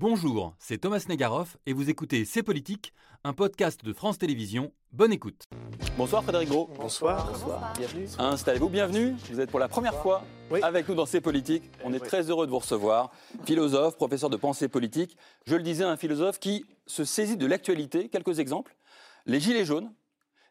Bonjour, 0.00 0.54
c'est 0.58 0.78
Thomas 0.78 1.04
Negaroff 1.10 1.58
et 1.66 1.74
vous 1.74 1.90
écoutez 1.90 2.24
C'est 2.24 2.42
Politique, 2.42 2.94
un 3.22 3.34
podcast 3.34 3.84
de 3.84 3.92
France 3.92 4.16
Télévisions. 4.16 4.72
Bonne 4.92 5.12
écoute. 5.12 5.44
Bonsoir 5.98 6.22
Frédéric 6.22 6.48
Gros. 6.48 6.70
Bonsoir. 6.74 7.30
Bonsoir. 7.30 7.74
Bienvenue. 7.76 8.06
Installez-vous, 8.16 8.70
bienvenue. 8.70 9.14
Vous 9.30 9.40
êtes 9.40 9.50
pour 9.50 9.60
la 9.60 9.68
première 9.68 9.94
fois 9.96 10.24
avec 10.62 10.88
nous 10.88 10.94
dans 10.94 11.04
C'est 11.04 11.20
Politique. 11.20 11.64
On 11.84 11.92
est 11.92 12.00
très 12.00 12.30
heureux 12.30 12.46
de 12.46 12.50
vous 12.50 12.60
recevoir. 12.60 13.10
Philosophe, 13.44 13.96
professeur 13.96 14.30
de 14.30 14.38
pensée 14.38 14.68
politique. 14.68 15.18
Je 15.44 15.54
le 15.54 15.62
disais, 15.62 15.84
un 15.84 15.98
philosophe 15.98 16.38
qui 16.38 16.64
se 16.86 17.04
saisit 17.04 17.36
de 17.36 17.44
l'actualité. 17.44 18.08
Quelques 18.08 18.38
exemples. 18.38 18.74
Les 19.26 19.38
Gilets 19.38 19.66
jaunes, 19.66 19.92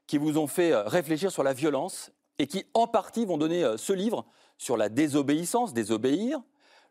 qui 0.06 0.20
vous 0.20 0.38
ont 0.38 0.46
fait 0.46 0.74
euh, 0.74 0.84
réfléchir 0.84 1.32
sur 1.32 1.42
la 1.42 1.54
violence 1.54 2.12
et 2.38 2.46
qui, 2.46 2.66
en 2.76 2.86
partie, 2.86 3.26
vont 3.26 3.40
donner 3.40 3.64
euh, 3.64 3.78
ce 3.78 3.94
livre 3.94 4.28
sur 4.60 4.78
la 4.78 4.90
désobéissance, 4.90 5.74
désobéir. 5.74 6.40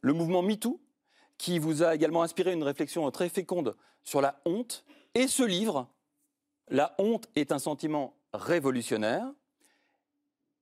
Le 0.01 0.13
mouvement 0.13 0.43
MeToo, 0.43 0.81
qui 1.39 1.59
vous 1.59 1.83
a 1.83 1.95
également 1.95 2.23
inspiré 2.23 2.53
une 2.53 2.65
réflexion 2.65 3.09
très 3.11 3.29
féconde 3.29 3.77
sur 4.03 4.21
la 4.21 4.41
honte. 4.45 4.85
Et 5.15 5.29
ce 5.29 5.43
livre, 5.43 5.89
La 6.71 6.95
honte 6.99 7.29
est 7.35 7.53
un 7.53 7.59
sentiment 7.59 8.15
révolutionnaire. 8.35 9.25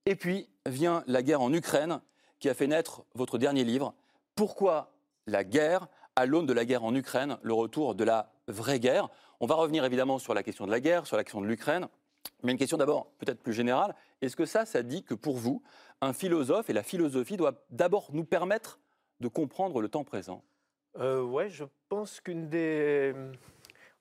Et 0.05 0.15
puis 0.15 0.49
vient 0.66 1.02
la 1.09 1.23
guerre 1.23 1.43
en 1.43 1.52
Ukraine, 1.52 2.01
qui 2.39 2.49
a 2.49 2.55
fait 2.55 2.69
naître 2.69 3.05
votre 3.15 3.39
dernier 3.39 3.65
livre. 3.65 3.95
Pourquoi 4.37 4.93
la 5.27 5.43
guerre? 5.43 5.89
À 6.15 6.25
l'aune 6.25 6.47
de 6.47 6.52
la 6.55 6.65
guerre 6.65 6.85
en 6.85 6.95
Ukraine, 6.95 7.37
le 7.43 7.52
retour 7.52 7.95
de 7.95 8.02
la 8.02 8.33
vraie 8.49 8.80
guerre 8.80 9.11
On 9.41 9.47
va 9.47 9.55
revenir 9.55 9.85
évidemment 9.85 10.19
sur 10.19 10.33
la 10.33 10.43
question 10.43 10.65
de 10.65 10.71
la 10.71 10.80
guerre, 10.80 11.07
sur 11.07 11.16
la 11.19 11.24
question 11.24 11.43
de 11.43 11.47
l'Ukraine. 11.47 11.88
Mais 12.43 12.52
une 12.52 12.59
question 12.59 12.79
d'abord 12.79 13.09
peut-être 13.19 13.43
plus 13.43 13.52
générale. 13.52 13.95
Est-ce 14.23 14.37
que 14.37 14.47
ça, 14.47 14.65
ça 14.65 14.83
dit 14.83 15.02
que 15.02 15.13
pour 15.13 15.37
vous, 15.37 15.63
un 16.01 16.13
philosophe 16.13 16.71
et 16.71 16.73
la 16.73 16.83
philosophie 16.83 17.37
doivent 17.37 17.59
d'abord 17.71 18.09
nous 18.13 18.24
permettre 18.24 18.79
de 19.21 19.29
comprendre 19.29 19.80
le 19.80 19.88
temps 19.88 20.05
présent? 20.05 20.43
Euh, 21.01 21.23
Ouais, 21.23 21.51
je 21.51 21.65
pense 21.89 22.21
qu'une 22.21 22.49
des, 22.49 23.15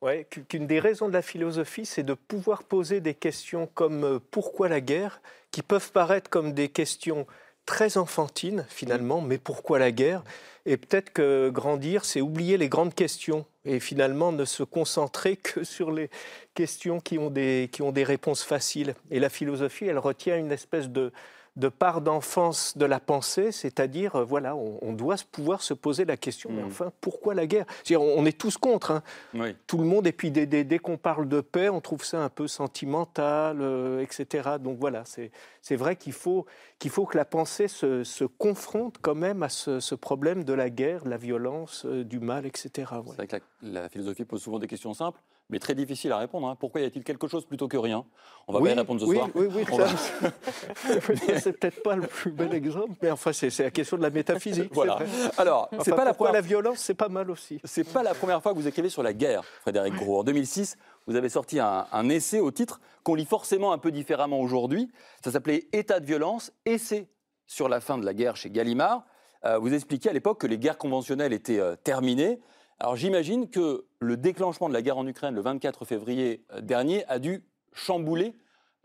ouais, 0.02 0.28
qu'une 0.50 0.68
des 0.68 0.80
raisons 0.80 1.08
de 1.08 1.14
la 1.14 1.22
philosophie, 1.22 1.86
c'est 1.86 2.04
de 2.04 2.14
pouvoir 2.14 2.64
poser 2.64 3.02
des 3.02 3.14
questions 3.14 3.68
comme 3.74 4.04
euh, 4.04 4.20
pourquoi 4.32 4.70
la 4.70 4.82
guerre, 4.82 5.22
qui 5.52 5.62
peuvent 5.62 5.92
paraître 5.92 6.30
comme 6.30 6.54
des 6.54 6.70
questions 6.70 7.26
très 7.66 7.98
enfantines 7.98 8.66
finalement, 8.70 9.22
mais 9.22 9.38
pourquoi 9.38 9.80
la 9.80 9.92
guerre? 9.92 10.24
Et 10.66 10.78
peut-être 10.78 11.12
que 11.12 11.50
grandir, 11.50 12.06
c'est 12.06 12.22
oublier 12.22 12.58
les 12.58 12.70
grandes 12.70 12.94
questions 12.94 13.46
et 13.66 13.80
finalement 13.80 14.32
ne 14.32 14.46
se 14.46 14.64
concentrer 14.64 15.36
que 15.44 15.64
sur 15.64 15.92
les 15.92 16.09
questions 16.54 17.00
qui 17.00 17.18
ont 17.18 17.30
des, 17.30 17.70
qui 17.72 17.82
ont 17.82 17.92
des 17.92 18.04
réponses 18.04 18.44
faciles. 18.44 18.96
Et 19.12 19.20
la 19.20 19.30
philosophie, 19.30 19.86
elle 19.86 20.00
retient 20.00 20.38
une 20.38 20.52
espèce 20.52 20.90
de, 20.90 21.12
de 21.56 21.70
part 21.70 22.02
d'enfance 22.02 22.78
de 22.78 22.86
la 22.86 23.00
pensée, 23.00 23.52
c'est-à-dire, 23.52 24.16
euh, 24.16 24.23
voilà, 24.23 24.56
on, 24.56 24.94
doit 24.94 25.16
pouvoir 25.31 25.62
se 25.62 25.73
poser 25.73 26.06
la 26.06 26.17
question, 26.17 26.50
mais 26.52 26.64
mm. 26.64 26.67
enfin, 26.67 26.92
pourquoi 27.02 27.34
la 27.34 27.47
guerre? 27.47 27.66
On, 27.92 28.25
est 28.25 28.38
tous 28.38 28.58
contre, 28.58 28.92
hein. 28.92 29.53
tout 29.67 29.78
le 29.78 29.86
monde, 29.86 30.06
et 30.08 30.12
puis 30.12 30.31
dès, 30.31 30.45
dès, 30.45 30.80
qu'on 30.80 30.97
parle 30.97 31.28
de 31.30 31.42
paix, 31.42 31.70
on 31.70 31.81
trouve 31.81 32.03
ça 32.03 32.20
un 32.22 32.30
peu 32.30 32.47
sentimental, 32.47 33.59
euh, 33.62 34.02
etc. 34.02 34.50
Donc 34.59 34.80
voilà, 34.80 35.03
c'est 35.06 35.75
vrai 35.75 35.95
qu'il 35.95 36.14
faut, 36.14 36.45
qu'il 36.80 36.92
faut 36.92 37.06
que 37.06 37.17
la 37.17 37.25
pensée 37.25 37.67
se, 37.67 38.03
se, 38.03 38.25
confronte 38.25 38.97
quand 39.02 39.16
même 39.16 39.44
à 39.44 39.50
ce, 39.50 39.95
problème 39.95 40.44
de 40.44 40.53
la 40.53 40.69
guerre, 40.69 41.03
de 41.06 41.09
la 41.09 41.17
violence, 41.17 41.86
euh, 41.86 42.03
du 42.03 42.19
mal, 42.19 42.45
etc. 42.45 42.69
C'est 43.08 43.16
vrai 43.16 43.28
que 43.28 43.36
la 43.62 43.88
philosophie 43.88 44.25
pose 44.25 44.42
souvent 44.42 44.59
des 44.59 44.67
questions 44.67 44.94
simples 44.94 45.22
mais 45.50 45.60
très 45.60 45.76
difficile 45.76 46.12
à 46.12 46.18
répondre. 46.18 46.48
Hein. 46.48 46.56
Pourquoi 46.60 46.82
y 46.82 46.86
a-t-il 46.86 47.04
quelque 47.04 47.28
chose 47.28 47.46
plutôt 47.46 47.68
que 47.68 47.78
rien? 47.78 48.06
On 48.48 48.54
va 48.54 48.62
bien 48.62 48.76
répondre 48.76 49.00
ce 49.00 49.06
soir. 49.06 49.30
Oui, 49.36 49.48
oui, 49.54 49.66
c'est 51.40 51.60
peut-être 51.60 51.84
pas 51.84 51.96
le 51.96 52.08
plus 52.08 52.32
bel 52.32 52.54
exemple, 52.54 52.94
mais 53.02 53.12
enfin, 53.12 53.32
c'est 53.34 53.58
la 53.60 53.72
question 53.72 53.98
de 53.98 54.02
la 54.02 54.10
métaphysique. 54.10 54.72
voilà. 54.74 55.00
Alors, 55.38 55.70
c'est 55.82 55.96
pas 55.96 56.06
la 56.06 56.14
première... 56.14 56.34
la 56.34 56.42
violence, 56.42 56.80
c'est 56.80 56.94
pas 56.94 57.10
mal 57.10 57.30
aussi? 57.30 57.60
C'est 57.64 57.84
pas 57.92 58.04
la 58.04 58.14
première 58.14 58.42
fois 58.42 58.54
que 58.54 58.58
vous 58.58 58.68
écrivez 58.68 58.90
sur 58.90 59.04
la 59.04 59.14
guerre, 59.14 59.44
Frédéric 59.62 59.96
Gros. 59.96 60.20
En 60.20 60.24
2006, 60.24 60.78
vous 61.08 61.16
avez 61.16 61.30
sorti 61.30 61.59
un, 61.59 61.86
un 61.92 62.09
essai 62.09 62.40
au 62.40 62.52
titre 62.52 62.80
qu'on 63.04 63.16
lit 63.16 63.26
forcément 63.26 63.72
un 63.72 63.78
peu 63.78 63.92
différemment 63.92 64.40
aujourd'hui. 64.40 64.92
Ça 65.24 65.31
s'appelait 65.31 65.68
État 65.74 66.00
de 66.00 66.06
violence, 66.06 66.52
essai 66.66 67.08
sur 67.48 67.69
la 67.69 67.80
fin 67.80 67.98
de 67.98 68.06
la 68.06 68.14
guerre 68.14 68.36
chez 68.36 68.50
Gallimard. 68.50 69.06
Euh, 69.46 69.59
vous 69.59 69.74
expliquiez 69.74 70.09
à 70.09 70.14
l'époque 70.14 70.42
que 70.42 70.48
les 70.48 70.58
guerres 70.58 70.78
conventionnelles 70.78 71.34
étaient 71.34 71.59
euh, 71.59 71.75
terminées 71.75 72.40
alors 72.80 72.96
j'imagine 72.96 73.50
que 73.50 73.86
le 74.00 74.18
déclenchement 74.18 74.68
de 74.68 74.74
la 74.74 74.81
guerre 74.81 74.97
en 74.97 75.08
Ukraine 75.08 75.36
le 75.36 75.41
24 75.41 75.86
février 75.86 76.44
euh, 76.53 76.62
dernier 76.62 77.06
a 77.08 77.19
dû 77.19 77.44
chambouler 77.74 78.34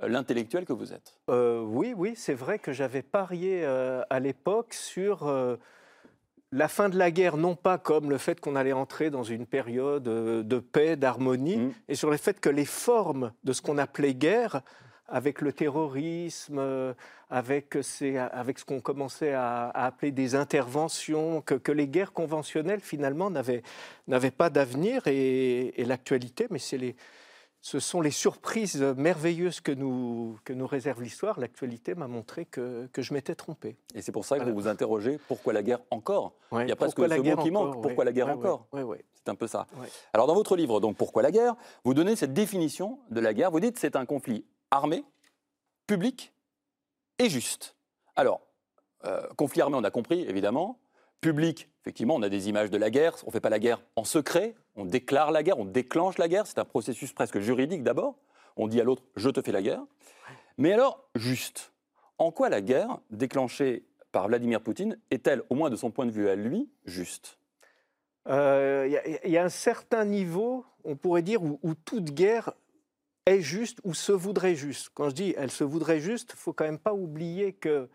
euh, 0.02 0.08
l'intellectuel 0.08 0.64
que 0.64 0.72
vous 0.72 0.92
êtes. 0.92 1.18
Euh, 1.28 1.60
oui, 1.60 1.92
oui, 1.96 2.12
c'est 2.16 2.34
vrai 2.34 2.58
que 2.58 2.72
j'avais 2.72 3.02
parié 3.02 3.64
à 3.64 4.20
l'époque 4.20 4.74
sur 4.74 5.32
la 6.52 6.68
fin 6.68 6.88
de 6.88 6.98
la 6.98 7.10
guerre, 7.10 7.36
non 7.36 7.54
pas 7.54 7.78
comme 7.78 8.10
le 8.10 8.18
fait 8.18 8.40
qu'on 8.40 8.56
allait 8.56 8.72
entrer 8.72 9.10
dans 9.10 9.22
une 9.22 9.46
période 9.46 10.04
de 10.04 10.58
paix, 10.58 10.96
d'harmonie, 10.96 11.58
mmh. 11.58 11.72
et 11.88 11.94
sur 11.94 12.10
le 12.10 12.16
fait 12.16 12.40
que 12.40 12.48
les 12.48 12.64
formes 12.64 13.32
de 13.44 13.52
ce 13.52 13.62
qu'on 13.62 13.78
appelait 13.78 14.14
guerre 14.14 14.62
avec 15.10 15.40
le 15.40 15.52
terrorisme, 15.52 16.58
euh, 16.58 16.94
avec, 17.28 17.76
avec 18.32 18.58
ce 18.58 18.64
qu'on 18.64 18.80
commençait 18.80 19.32
à, 19.32 19.68
appeler 19.70 20.12
des 20.12 20.34
interventions, 20.34 21.42
que, 21.42 21.72
les 21.72 21.88
guerres 21.88 22.12
conventionnelles 22.12 22.80
finalement 22.80 23.30
n'avaient, 23.30 23.62
pas 24.30 24.50
d'avenir 24.50 25.02
et, 25.06 25.84
l'actualité, 25.84 26.46
mais 26.50 26.58
c'est 26.58 26.78
les, 26.78 26.96
ce 27.60 27.78
sont 27.78 28.00
les 28.00 28.10
surprises 28.10 28.80
merveilleuses 28.96 29.60
que 29.60 29.72
nous, 29.72 30.38
que 30.44 30.52
nous 30.52 30.66
réserve 30.66 31.02
l'histoire. 31.02 31.38
L'actualité 31.38 31.94
m'a 31.94 32.08
montré 32.08 32.46
que, 32.46 32.88
que, 32.92 33.02
je 33.02 33.12
m'étais 33.12 33.34
trompé. 33.34 33.76
Et 33.94 34.02
c'est 34.02 34.12
pour 34.12 34.24
ça 34.24 34.38
que 34.38 34.44
vous 34.44 34.54
vous 34.54 34.68
interrogez 34.68 35.18
pourquoi 35.28 35.52
la 35.52 35.62
guerre 35.62 35.80
encore? 35.90 36.32
Il 36.52 36.68
y 36.68 36.72
a 36.72 36.76
presque 36.76 36.98
ce 36.98 37.20
mot 37.20 37.42
qui 37.42 37.50
manque. 37.50 37.82
Pourquoi 37.82 38.04
la 38.04 38.12
guerre 38.12 38.28
encore? 38.28 38.66
C'est 39.14 39.30
un 39.30 39.34
peu 39.34 39.46
ça. 39.46 39.66
Alors 40.12 40.26
dans 40.26 40.34
votre 40.34 40.56
livre, 40.56 40.80
donc 40.80 40.96
Pourquoi 40.96 41.22
la 41.22 41.30
guerre? 41.30 41.54
Vous 41.84 41.94
donnez 41.94 42.16
cette 42.16 42.32
définition 42.32 42.98
de 43.10 43.20
la 43.20 43.34
guerre. 43.34 43.50
Vous 43.50 43.60
dites 43.60 43.78
c'est 43.78 43.96
un 43.96 44.06
conflit 44.06 44.44
armé, 44.70 45.04
public 45.86 46.32
et 47.18 47.28
juste. 47.28 47.76
Alors, 48.16 48.40
euh, 49.04 49.26
conflit 49.36 49.60
armé, 49.60 49.76
on 49.76 49.84
a 49.84 49.90
compris, 49.90 50.22
évidemment. 50.22 50.78
Public, 51.20 51.68
effectivement, 51.82 52.14
on 52.14 52.22
a 52.22 52.28
des 52.28 52.48
images 52.48 52.70
de 52.70 52.78
la 52.78 52.90
guerre. 52.90 53.16
On 53.24 53.26
ne 53.26 53.32
fait 53.32 53.40
pas 53.40 53.50
la 53.50 53.58
guerre 53.58 53.82
en 53.96 54.04
secret. 54.04 54.54
On 54.76 54.84
déclare 54.84 55.32
la 55.32 55.42
guerre, 55.42 55.58
on 55.58 55.64
déclenche 55.64 56.18
la 56.18 56.28
guerre. 56.28 56.46
C'est 56.46 56.58
un 56.58 56.64
processus 56.64 57.12
presque 57.12 57.40
juridique 57.40 57.82
d'abord. 57.82 58.16
On 58.56 58.68
dit 58.68 58.80
à 58.80 58.84
l'autre, 58.84 59.02
je 59.16 59.28
te 59.28 59.42
fais 59.42 59.52
la 59.52 59.62
guerre. 59.62 59.82
Mais 60.58 60.72
alors, 60.72 61.04
juste, 61.14 61.72
en 62.18 62.30
quoi 62.30 62.48
la 62.48 62.60
guerre 62.60 62.98
déclenchée 63.10 63.84
par 64.12 64.28
Vladimir 64.28 64.60
Poutine 64.60 64.98
est-elle, 65.10 65.42
au 65.50 65.54
moins 65.54 65.70
de 65.70 65.76
son 65.76 65.90
point 65.90 66.06
de 66.06 66.10
vue 66.10 66.28
à 66.28 66.34
lui, 66.34 66.68
juste? 66.84 67.38
Il 68.26 68.32
euh, 68.32 69.00
y, 69.24 69.36
a 69.38 69.44
un 69.44 69.48
certain 69.48 70.04
niveau, 70.04 70.64
on 70.84 70.96
pourrait 70.96 71.22
dire, 71.22 71.42
où 71.42 71.74
toute 71.84 72.12
guerre 72.12 72.52
est 73.30 73.40
juste 73.40 73.78
ou 73.84 73.94
se 73.94 74.12
voudrait 74.12 74.54
juste. 74.54 74.90
Quand 74.94 75.08
je 75.08 75.14
dis 75.14 75.34
elle 75.36 75.50
se 75.50 75.64
voudrait 75.64 76.00
juste, 76.00 76.32
il 76.34 76.38
faut 76.38 76.52
quand 76.52 76.64
même 76.64 76.78
pas 76.78 76.94
oublier 76.94 77.52
que 77.52 77.88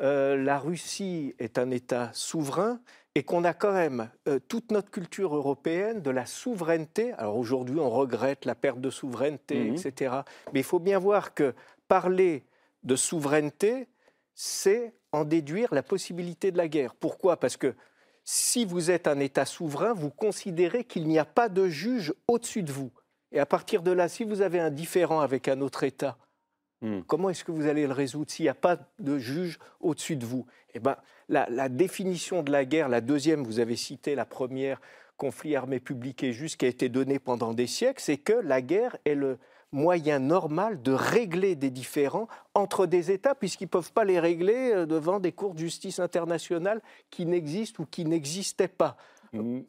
euh, 0.00 0.36
la 0.36 0.58
Russie 0.58 1.34
est 1.38 1.58
un 1.58 1.70
État 1.70 2.10
souverain 2.12 2.80
et 3.14 3.22
qu'on 3.22 3.44
a 3.44 3.54
quand 3.54 3.72
même 3.72 4.10
euh, 4.28 4.38
toute 4.46 4.70
notre 4.70 4.90
culture 4.90 5.34
européenne 5.34 6.02
de 6.02 6.10
la 6.10 6.26
souveraineté. 6.26 7.12
Alors 7.12 7.36
aujourd'hui, 7.36 7.78
on 7.80 7.88
regrette 7.88 8.44
la 8.44 8.54
perte 8.54 8.80
de 8.80 8.90
souveraineté, 8.90 9.70
mhm. 9.70 9.74
etc. 9.74 10.16
Mais 10.52 10.60
il 10.60 10.64
faut 10.64 10.80
bien 10.80 10.98
voir 10.98 11.32
que 11.32 11.54
parler 11.88 12.44
de 12.82 12.94
souveraineté, 12.94 13.88
c'est 14.34 14.94
en 15.12 15.24
déduire 15.24 15.72
la 15.72 15.82
possibilité 15.82 16.50
de 16.50 16.58
la 16.58 16.68
guerre. 16.68 16.94
Pourquoi? 16.94 17.38
Parce 17.38 17.56
que 17.56 17.74
si 18.22 18.66
vous 18.66 18.90
êtes 18.90 19.06
un 19.06 19.18
État 19.18 19.46
souverain, 19.46 19.94
vous 19.94 20.10
considérez 20.10 20.84
qu'il 20.84 21.08
n'y 21.08 21.18
a 21.18 21.24
pas 21.24 21.48
de 21.48 21.68
juge 21.68 22.12
au-dessus 22.28 22.62
de 22.62 22.72
vous. 22.72 22.90
Et 23.32 23.40
à 23.40 23.46
partir 23.46 23.82
de 23.82 23.90
là, 23.90 24.08
si 24.08 24.24
vous 24.24 24.42
avez 24.42 24.60
un 24.60 24.70
différent 24.70 25.20
avec 25.20 25.48
un 25.48 25.60
autre 25.60 25.84
État, 25.84 26.16
hmm. 26.82 27.00
comment 27.06 27.30
est-ce 27.30 27.44
que 27.44 27.52
vous 27.52 27.66
allez 27.66 27.86
le 27.86 27.92
résoudre 27.92 28.30
s'il 28.30 28.44
n'y 28.44 28.50
a 28.50 28.54
pas 28.54 28.78
de 28.98 29.18
juge 29.18 29.58
au-dessus 29.80 30.16
de 30.16 30.26
vous? 30.26 30.46
Eh 30.74 30.78
bien, 30.78 30.96
la, 31.28 31.68
définition 31.68 32.42
de 32.42 32.52
la 32.52 32.64
guerre, 32.64 32.88
la 32.88 33.00
deuxième, 33.00 33.42
vous 33.42 33.60
avez 33.60 33.76
cité 33.76 34.14
la 34.14 34.24
première, 34.24 34.80
conflit 35.16 35.56
armé 35.56 35.80
public 35.80 36.22
et 36.22 36.32
juste, 36.32 36.58
qui 36.58 36.66
a 36.66 36.68
été 36.68 36.88
donnée 36.88 37.18
pendant 37.18 37.54
des 37.54 37.66
siècles, 37.66 38.02
c'est 38.02 38.18
que 38.18 38.34
la 38.34 38.62
guerre 38.62 38.96
est 39.04 39.14
le 39.14 39.38
moyen 39.72 40.20
normal 40.20 40.80
de 40.82 40.92
régler 40.92 41.56
des 41.56 41.70
différends 41.70 42.28
entre 42.54 42.86
des 42.86 43.10
États, 43.10 43.34
puisqu'ils 43.34 43.64
ne 43.64 43.70
peuvent 43.70 43.92
pas 43.92 44.04
les 44.04 44.20
régler 44.20 44.72
euh, 44.72 44.86
devant 44.86 45.18
des 45.18 45.32
cours 45.32 45.54
de 45.54 45.58
justice 45.58 45.98
internationale 45.98 46.80
qui 47.10 47.26
n'existent 47.26 47.82
ou 47.82 47.86
qui 47.86 48.04
n'existaient 48.04 48.68
pas. 48.68 48.96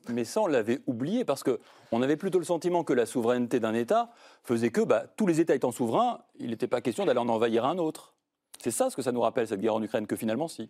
Mais 0.09 0.25
ça, 0.25 0.41
on 0.41 0.47
l'avait 0.47 0.79
oublié 0.87 1.25
parce 1.25 1.43
qu'on 1.43 2.01
avait 2.01 2.17
plutôt 2.17 2.39
le 2.39 2.45
sentiment 2.45 2.83
que 2.83 2.93
la 2.93 3.05
souveraineté 3.05 3.59
d'un 3.59 3.73
État 3.73 4.09
faisait 4.43 4.69
que 4.69 4.81
bah, 4.81 5.05
tous 5.15 5.27
les 5.27 5.39
États 5.41 5.55
étant 5.55 5.71
souverains, 5.71 6.19
il 6.39 6.49
n'était 6.49 6.67
pas 6.67 6.81
question 6.81 7.05
d'aller 7.05 7.19
en 7.19 7.29
envahir 7.29 7.65
un 7.65 7.77
autre. 7.77 8.13
C'est 8.59 8.71
ça 8.71 8.89
ce 8.89 8.95
que 8.95 9.01
ça 9.01 9.11
nous 9.11 9.21
rappelle, 9.21 9.47
cette 9.47 9.61
guerre 9.61 9.75
en 9.75 9.83
Ukraine, 9.83 10.07
que 10.07 10.15
finalement, 10.15 10.47
si. 10.47 10.69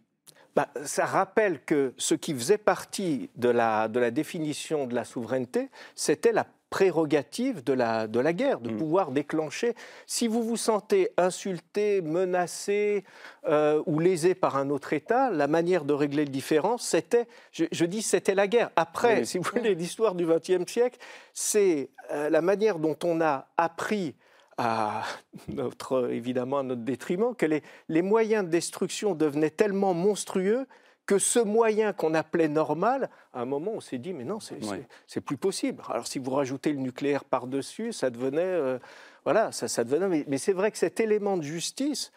Bah, 0.56 0.70
ça 0.84 1.06
rappelle 1.06 1.64
que 1.64 1.94
ce 1.98 2.16
qui 2.16 2.34
faisait 2.34 2.58
partie 2.58 3.30
de 3.36 3.50
la, 3.50 3.88
de 3.88 4.00
la 4.00 4.12
définition 4.12 4.88
de 4.88 4.96
la 4.96 5.06
souveraineté, 5.06 5.70
c'était 5.96 6.32
la 6.32 6.46
prérogative 6.70 7.64
de 7.64 7.74
la, 7.74 8.08
de 8.08 8.20
la 8.20 8.34
guerre, 8.34 8.60
de 8.60 8.70
Mm. 8.70 8.78
pouvoir 8.78 9.12
déclencher. 9.12 9.74
Si 10.06 10.28
vous 10.28 10.44
vous 10.44 10.58
sentez 10.58 11.12
insulté, 11.18 12.02
menacé 12.02 13.06
euh, 13.48 13.82
ou 13.86 14.00
lésé 14.00 14.36
par 14.36 14.58
un 14.58 14.70
autre 14.70 14.94
État, 14.94 15.30
la 15.32 15.48
manière 15.48 15.86
de 15.86 15.94
régler 15.94 16.26
le 16.26 16.32
différend, 16.32 16.78
c'était, 16.78 17.28
je, 17.52 17.66
je 17.72 17.86
dis, 17.86 18.02
c'était 18.02 18.36
la 18.36 18.48
guerre. 18.48 18.70
Après, 18.76 19.20
Oui. 19.20 19.26
si 19.26 19.38
vous 19.38 19.50
voulez, 19.54 19.76
l'histoire 19.76 20.14
du 20.16 20.26
XXe 20.26 20.70
siècle, 20.72 21.00
c'est 21.34 21.90
euh, 22.12 22.30
la 22.30 22.42
manière 22.42 22.80
dont 22.80 22.98
on 23.04 23.22
a 23.22 23.48
appris 23.58 24.16
à 24.58 25.04
notre, 25.50 26.10
évidemment 26.12 26.60
à 26.60 26.64
notre 26.64 26.82
détriment, 26.82 27.36
que 27.36 27.46
les, 27.46 27.62
les 27.90 28.02
moyens 28.02 28.44
de 28.44 28.50
destruction 28.50 29.14
devenaient 29.14 29.52
tellement 29.52 29.94
monstrueux 29.94 30.66
que 31.08 31.18
ce 31.18 31.40
moyen 31.40 31.94
qu'on 31.94 32.14
appelait 32.14 32.50
normal, 32.50 33.10
à 33.34 33.42
un 33.42 33.46
moment, 33.46 33.72
on 33.74 33.80
s'est 33.80 33.98
dit, 33.98 34.14
mais 34.14 34.26
non, 34.26 34.40
c'est 34.40 34.64
Ouais. 34.64 34.86
plus 35.26 35.38
possible. 35.38 35.82
Alors, 35.90 36.06
si 36.06 36.20
vous 36.20 36.32
rajoutez 36.32 36.72
le 36.74 36.80
nucléaire 36.80 37.24
par-dessus, 37.24 37.94
ça 37.94 38.10
devenait. 38.12 38.42
euh, 38.44 38.78
voilà, 39.24 39.52
ça, 39.52 39.68
ça 39.68 39.84
devenait. 39.84 40.08
Mais, 40.10 40.26
mais 40.28 40.38
c'est 40.38 40.54
vrai 40.54 40.70
que 40.70 40.78
cet 40.78 41.00
élément 41.00 41.38
de 41.38 41.44
justice, 41.44 42.12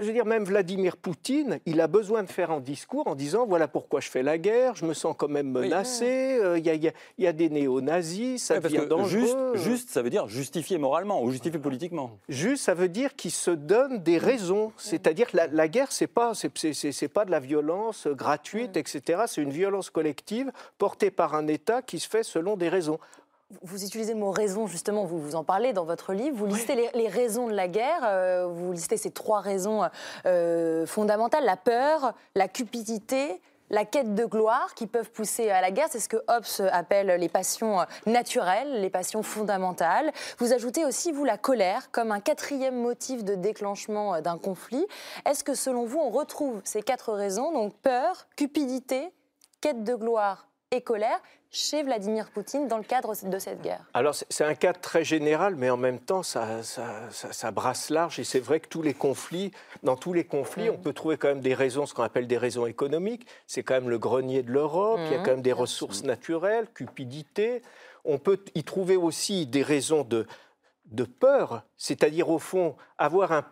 je 0.00 0.06
veux 0.06 0.12
dire, 0.12 0.24
même 0.26 0.44
Vladimir 0.44 0.96
Poutine, 0.96 1.58
il 1.66 1.80
a 1.80 1.86
besoin 1.86 2.22
de 2.22 2.30
faire 2.30 2.50
un 2.50 2.60
discours 2.60 3.06
en 3.06 3.14
disant 3.14 3.46
voilà 3.46 3.68
pourquoi 3.68 4.00
je 4.00 4.08
fais 4.08 4.22
la 4.22 4.38
guerre, 4.38 4.74
je 4.74 4.84
me 4.84 4.94
sens 4.94 5.14
quand 5.18 5.28
même 5.28 5.54
Oui. 5.54 5.62
menacé, 5.62 6.38
euh, 6.40 6.58
il 6.58 6.64
y, 6.66 6.70
a- 6.70 6.74
il 6.74 6.84
y 6.84 6.88
a- 6.88 6.92
il 7.18 7.24
y 7.24 7.26
a 7.26 7.32
des 7.32 7.48
néo-nazis, 7.50 8.42
ça 8.42 8.54
parce 8.60 8.72
devient 8.72 8.84
que 8.84 8.88
dangereux. 8.88 9.54
juste, 9.54 9.64
juste, 9.68 9.90
ça 9.90 10.02
veut 10.02 10.10
dire 10.10 10.28
justifier 10.28 10.78
moralement 10.78 11.22
ou 11.22 11.30
justifier 11.30 11.58
politiquement. 11.58 12.10
Juste, 12.28 12.64
ça 12.64 12.74
veut 12.74 12.88
dire 12.88 13.14
qu'il 13.16 13.30
se 13.30 13.50
donne 13.50 13.98
des 14.02 14.18
raisons. 14.18 14.72
C'est-à-dire 14.76 15.30
que 15.30 15.36
la, 15.36 15.46
la 15.48 15.68
guerre, 15.68 15.92
c'est 15.92 16.06
pas, 16.06 16.34
c'est, 16.34 16.56
c'est- 16.56 16.72
c'est- 16.72 16.92
c'est 16.92 17.08
pas 17.08 17.24
de 17.24 17.30
la 17.30 17.40
violence 17.40 18.06
gratuite, 18.08 18.76
etc. 18.76 19.22
C'est 19.26 19.42
une 19.42 19.50
violence 19.50 19.90
collective 19.90 20.50
portée 20.78 21.10
par 21.10 21.34
un 21.34 21.46
État 21.46 21.82
qui 21.82 21.98
se 22.00 22.08
fait 22.08 22.22
selon 22.22 22.56
des 22.56 22.68
raisons. 22.68 22.98
Vous 23.62 23.84
utilisez 23.84 24.14
le 24.14 24.20
mot 24.20 24.30
raison, 24.30 24.66
justement, 24.66 25.04
vous, 25.04 25.18
vous 25.18 25.36
en 25.36 25.44
parlez 25.44 25.72
dans 25.72 25.84
votre 25.84 26.12
livre. 26.12 26.36
Vous 26.36 26.46
listez 26.46 26.74
les, 26.74 26.90
les 26.94 27.08
raisons 27.08 27.46
de 27.46 27.54
la 27.54 27.68
guerre. 27.68 28.00
euh, 28.04 28.46
vous 28.46 28.72
listez 28.72 28.96
ces 28.96 29.10
trois 29.10 29.40
raisons 29.40 29.82
euh, 30.26 30.86
fondamentales 30.86 31.44
la 31.44 31.56
peur, 31.56 32.14
la 32.34 32.48
cupidité. 32.48 33.40
La 33.70 33.86
quête 33.86 34.14
de 34.14 34.26
gloire 34.26 34.74
qui 34.74 34.86
peuvent 34.86 35.10
pousser 35.10 35.48
à 35.48 35.62
la 35.62 35.70
guerre, 35.70 35.88
c'est 35.90 35.98
ce 35.98 36.08
que 36.08 36.18
Hobbes 36.28 36.68
appelle 36.70 37.06
les 37.18 37.30
passions 37.30 37.78
naturelles, 38.04 38.82
les 38.82 38.90
passions 38.90 39.22
fondamentales. 39.22 40.12
Vous 40.38 40.52
ajoutez 40.52 40.84
aussi, 40.84 41.12
vous, 41.12 41.24
la 41.24 41.38
colère 41.38 41.90
comme 41.90 42.12
un 42.12 42.20
quatrième 42.20 42.78
motif 42.78 43.24
de 43.24 43.34
déclenchement 43.34 44.20
d'un 44.20 44.36
conflit. 44.36 44.86
Est-ce 45.24 45.44
que, 45.44 45.54
selon 45.54 45.86
vous, 45.86 45.98
on 45.98 46.10
retrouve 46.10 46.60
ces 46.62 46.82
quatre 46.82 47.14
raisons, 47.14 47.52
donc 47.52 47.74
peur, 47.76 48.26
cupidité, 48.36 49.10
quête 49.62 49.82
de 49.82 49.94
gloire 49.94 50.46
et 50.70 50.82
colère, 50.82 51.20
chez 51.54 51.84
Vladimir 51.84 52.30
Poutine 52.30 52.66
dans 52.66 52.78
le 52.78 52.82
cadre 52.82 53.14
de 53.28 53.38
cette 53.38 53.62
guerre 53.62 53.84
Alors, 53.94 54.14
c'est- 54.14 54.42
un 54.44 54.54
cadre 54.56 54.80
très 54.80 55.04
général, 55.04 55.54
mais 55.54 55.70
en 55.70 55.76
même 55.76 56.00
temps, 56.00 56.24
ça, 56.24 56.62
ça, 56.64 57.08
ça- 57.12 57.32
ça 57.32 57.50
brasse 57.52 57.90
large. 57.90 58.18
Et 58.18 58.24
c'est 58.24 58.40
vrai 58.40 58.58
que 58.58 58.68
tous 58.68 58.82
les 58.82 58.92
conflits, 58.92 59.52
dans 59.84 59.94
tous 59.96 60.12
les 60.12 60.24
conflits, 60.24 60.68
on 60.68 60.76
peut 60.76 60.92
trouver 60.92 61.16
quand 61.16 61.28
même 61.28 61.40
des 61.40 61.54
raisons, 61.54 61.86
ce 61.86 61.94
qu'on 61.94 62.02
appelle 62.02 62.26
des 62.26 62.38
raisons 62.38 62.66
économiques. 62.66 63.26
C'est 63.46 63.62
quand 63.62 63.74
même 63.74 63.88
le 63.88 63.98
grenier 63.98 64.42
de 64.42 64.50
l'Europe. 64.50 64.98
Il 65.06 65.12
y 65.12 65.14
a 65.14 65.18
Mhm. 65.18 65.24
quand 65.24 65.30
même 65.30 65.42
des 65.42 65.52
ressources 65.52 66.02
naturelles, 66.02 66.66
cupidité. 66.74 67.62
On 68.04 68.18
peut 68.18 68.40
y 68.56 68.64
trouver 68.64 68.96
aussi 68.96 69.46
des 69.46 69.62
raisons 69.62 70.02
de, 70.02 70.26
de 70.86 71.04
peur, 71.04 71.62
c'est-à-dire 71.76 72.28
au 72.30 72.38
fond, 72.40 72.74
avoir 72.98 73.30
un, 73.32 73.44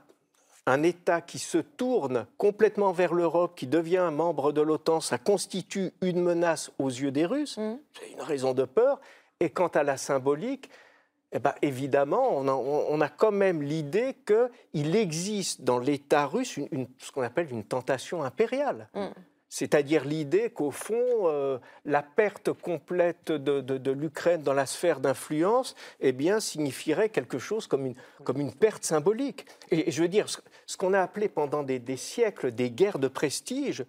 un 0.66 0.82
État 0.82 1.20
qui 1.20 1.38
se 1.38 1.58
tourne 1.58 2.26
complètement 2.38 2.92
vers 2.92 3.14
l'Europe, 3.14 3.54
qui 3.56 3.66
devient 3.66 3.96
un 3.98 4.10
membre 4.12 4.52
de 4.52 4.60
l'OTAN, 4.60 5.00
ça 5.00 5.18
constitue 5.18 5.92
une 6.02 6.22
menace 6.22 6.70
aux 6.78 6.88
yeux 6.88 7.10
des 7.10 7.26
Russes. 7.26 7.58
Mhm. 7.58 7.78
C'est 7.98 8.12
une 8.12 8.20
raison 8.22 8.54
de 8.54 8.64
peur. 8.64 9.00
Et 9.40 9.50
quant 9.50 9.68
à 9.68 9.82
la 9.82 9.96
symbolique, 9.96 10.70
eh 11.32 11.38
ben, 11.40 11.54
évidemment, 11.62 12.28
on 12.30 12.46
a, 12.46 12.52
on 12.52 13.00
a 13.00 13.08
quand 13.08 13.32
même 13.32 13.62
l'idée 13.62 14.14
qu'il 14.26 14.94
existe 14.94 15.62
dans 15.62 15.78
l'État 15.78 16.26
russe 16.26 16.56
une- 16.56 16.68
une- 16.70 16.88
ce 16.98 17.10
qu'on 17.10 17.22
appelle 17.22 17.48
une 17.50 17.64
tentation 17.64 18.22
impériale. 18.22 18.88
Mm. 18.94 19.06
C'est-à-dire 19.54 20.06
l'idée 20.06 20.48
qu'au 20.48 20.70
fond, 20.70 21.28
euh, 21.28 21.58
la 21.84 22.02
perte 22.02 22.54
complète 22.54 23.30
de, 23.30 23.90
l'Ukraine 23.90 24.40
dans 24.42 24.54
la 24.54 24.64
sphère 24.64 24.98
d'influence 24.98 25.74
eh 26.00 26.12
bien, 26.12 26.40
signifierait 26.40 27.10
quelque 27.10 27.38
chose 27.38 27.66
comme 27.66 27.84
une, 27.84 27.94
comme 28.24 28.40
une 28.40 28.54
perte 28.54 28.82
symbolique. 28.82 29.44
Et, 29.70 29.90
je 29.90 30.00
veux 30.00 30.08
dire, 30.08 30.26
ce, 30.30 30.76
qu'on 30.78 30.94
a 30.94 31.02
appelé 31.02 31.28
pendant 31.28 31.62
des 31.62 31.96
siècles 31.98 32.50
des 32.50 32.70
guerres 32.70 32.98
de 32.98 33.08
prestige, 33.08 33.84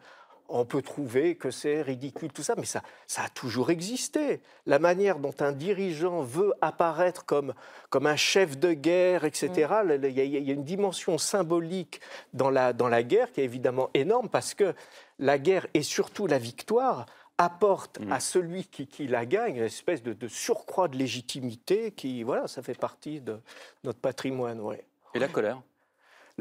on 0.56 0.66
peut 0.66 0.82
trouver 0.82 1.36
que 1.36 1.52
c'est 1.52 1.82
ridicule, 1.82 2.32
tout 2.32 2.44
ça, 2.44 2.54
mais 2.58 2.66
ça, 2.66 2.82
ça 3.08 3.24
a 3.24 3.30
toujours 3.30 3.72
existé. 3.72 4.42
La 4.66 4.80
manière 4.80 5.20
dont 5.20 5.34
un 5.40 5.52
dirigeant 5.52 6.22
veut 6.22 6.54
apparaître 6.62 7.26
comme, 7.26 7.54
comme 7.90 8.06
un 8.08 8.16
chef 8.16 8.58
de 8.58 8.72
guerre, 8.74 9.26
etc., 9.26 9.50
le- 9.84 9.96
il 10.10 10.16
y, 10.16 10.22
a- 10.22 10.24
il 10.24 10.44
y 10.44 10.52
a 10.52 10.54
une 10.54 10.64
dimension 10.64 11.18
symbolique 11.18 12.00
dans 12.34 12.50
la, 12.50 12.72
dans 12.74 12.88
la 12.88 13.04
guerre 13.04 13.32
qui 13.32 13.42
est 13.42 13.46
évidemment 13.46 13.90
énorme 13.94 14.30
parce 14.30 14.54
que 14.54 14.74
la 15.20 15.38
guerre 15.40 15.68
et 15.74 15.82
surtout 15.84 16.28
la 16.28 16.38
victoire 16.38 17.06
apporte 17.40 18.00
Mm. 18.00 18.12
à 18.12 18.20
celui 18.20 18.66
qui, 18.66 18.86
qui 18.86 19.08
la 19.08 19.26
gagne 19.26 19.56
une 19.58 19.64
espèce 19.64 20.04
de, 20.04 20.14
de 20.14 20.28
surcroît 20.28 20.88
de 20.88 20.98
légitimité 20.98 21.92
qui, 21.92 22.22
voilà, 22.22 22.48
ça 22.48 22.62
fait 22.62 22.78
partie 22.78 23.22
de 23.22 23.40
notre 23.84 24.00
patrimoine. 24.00 24.62
Ouais. 24.62 24.86
Et 25.16 25.20
la 25.20 25.28
colère? 25.28 25.60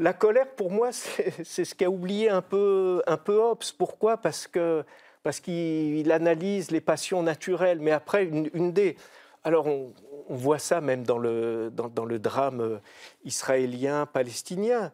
La 0.03 0.11
colère, 0.11 0.49
pour 0.49 0.69
moi, 0.69 0.91
c'est 0.91 1.63
ce 1.63 1.73
qu'a 1.73 1.89
oublié 1.89 2.29
un 2.29 2.41
peu, 2.41 3.01
un 3.07 3.15
peu 3.15 3.37
Hobbes. 3.37 3.63
Pourquoi? 3.77 4.17
Parce 4.17 4.47
que 4.47 4.83
parce 5.23 5.39
qu'il 5.39 5.97
il 5.97 6.11
analyse 6.11 6.71
les 6.71 6.81
passions 6.81 7.23
naturelles. 7.23 7.79
Mais 7.79 7.91
après, 7.91 8.25
une, 8.25 8.49
une 8.53 8.73
des... 8.73 8.97
Alors, 9.45 9.67
on, 9.67 9.93
on 10.27 10.35
voit 10.35 10.59
ça 10.59 10.81
même 10.81 11.03
dans 11.05 11.17
le, 11.17 11.71
dans, 11.71 11.87
dans 11.87 12.03
le 12.03 12.19
drame 12.19 12.59
euh, 12.59 12.79
israélien-palestinien. 13.23 14.91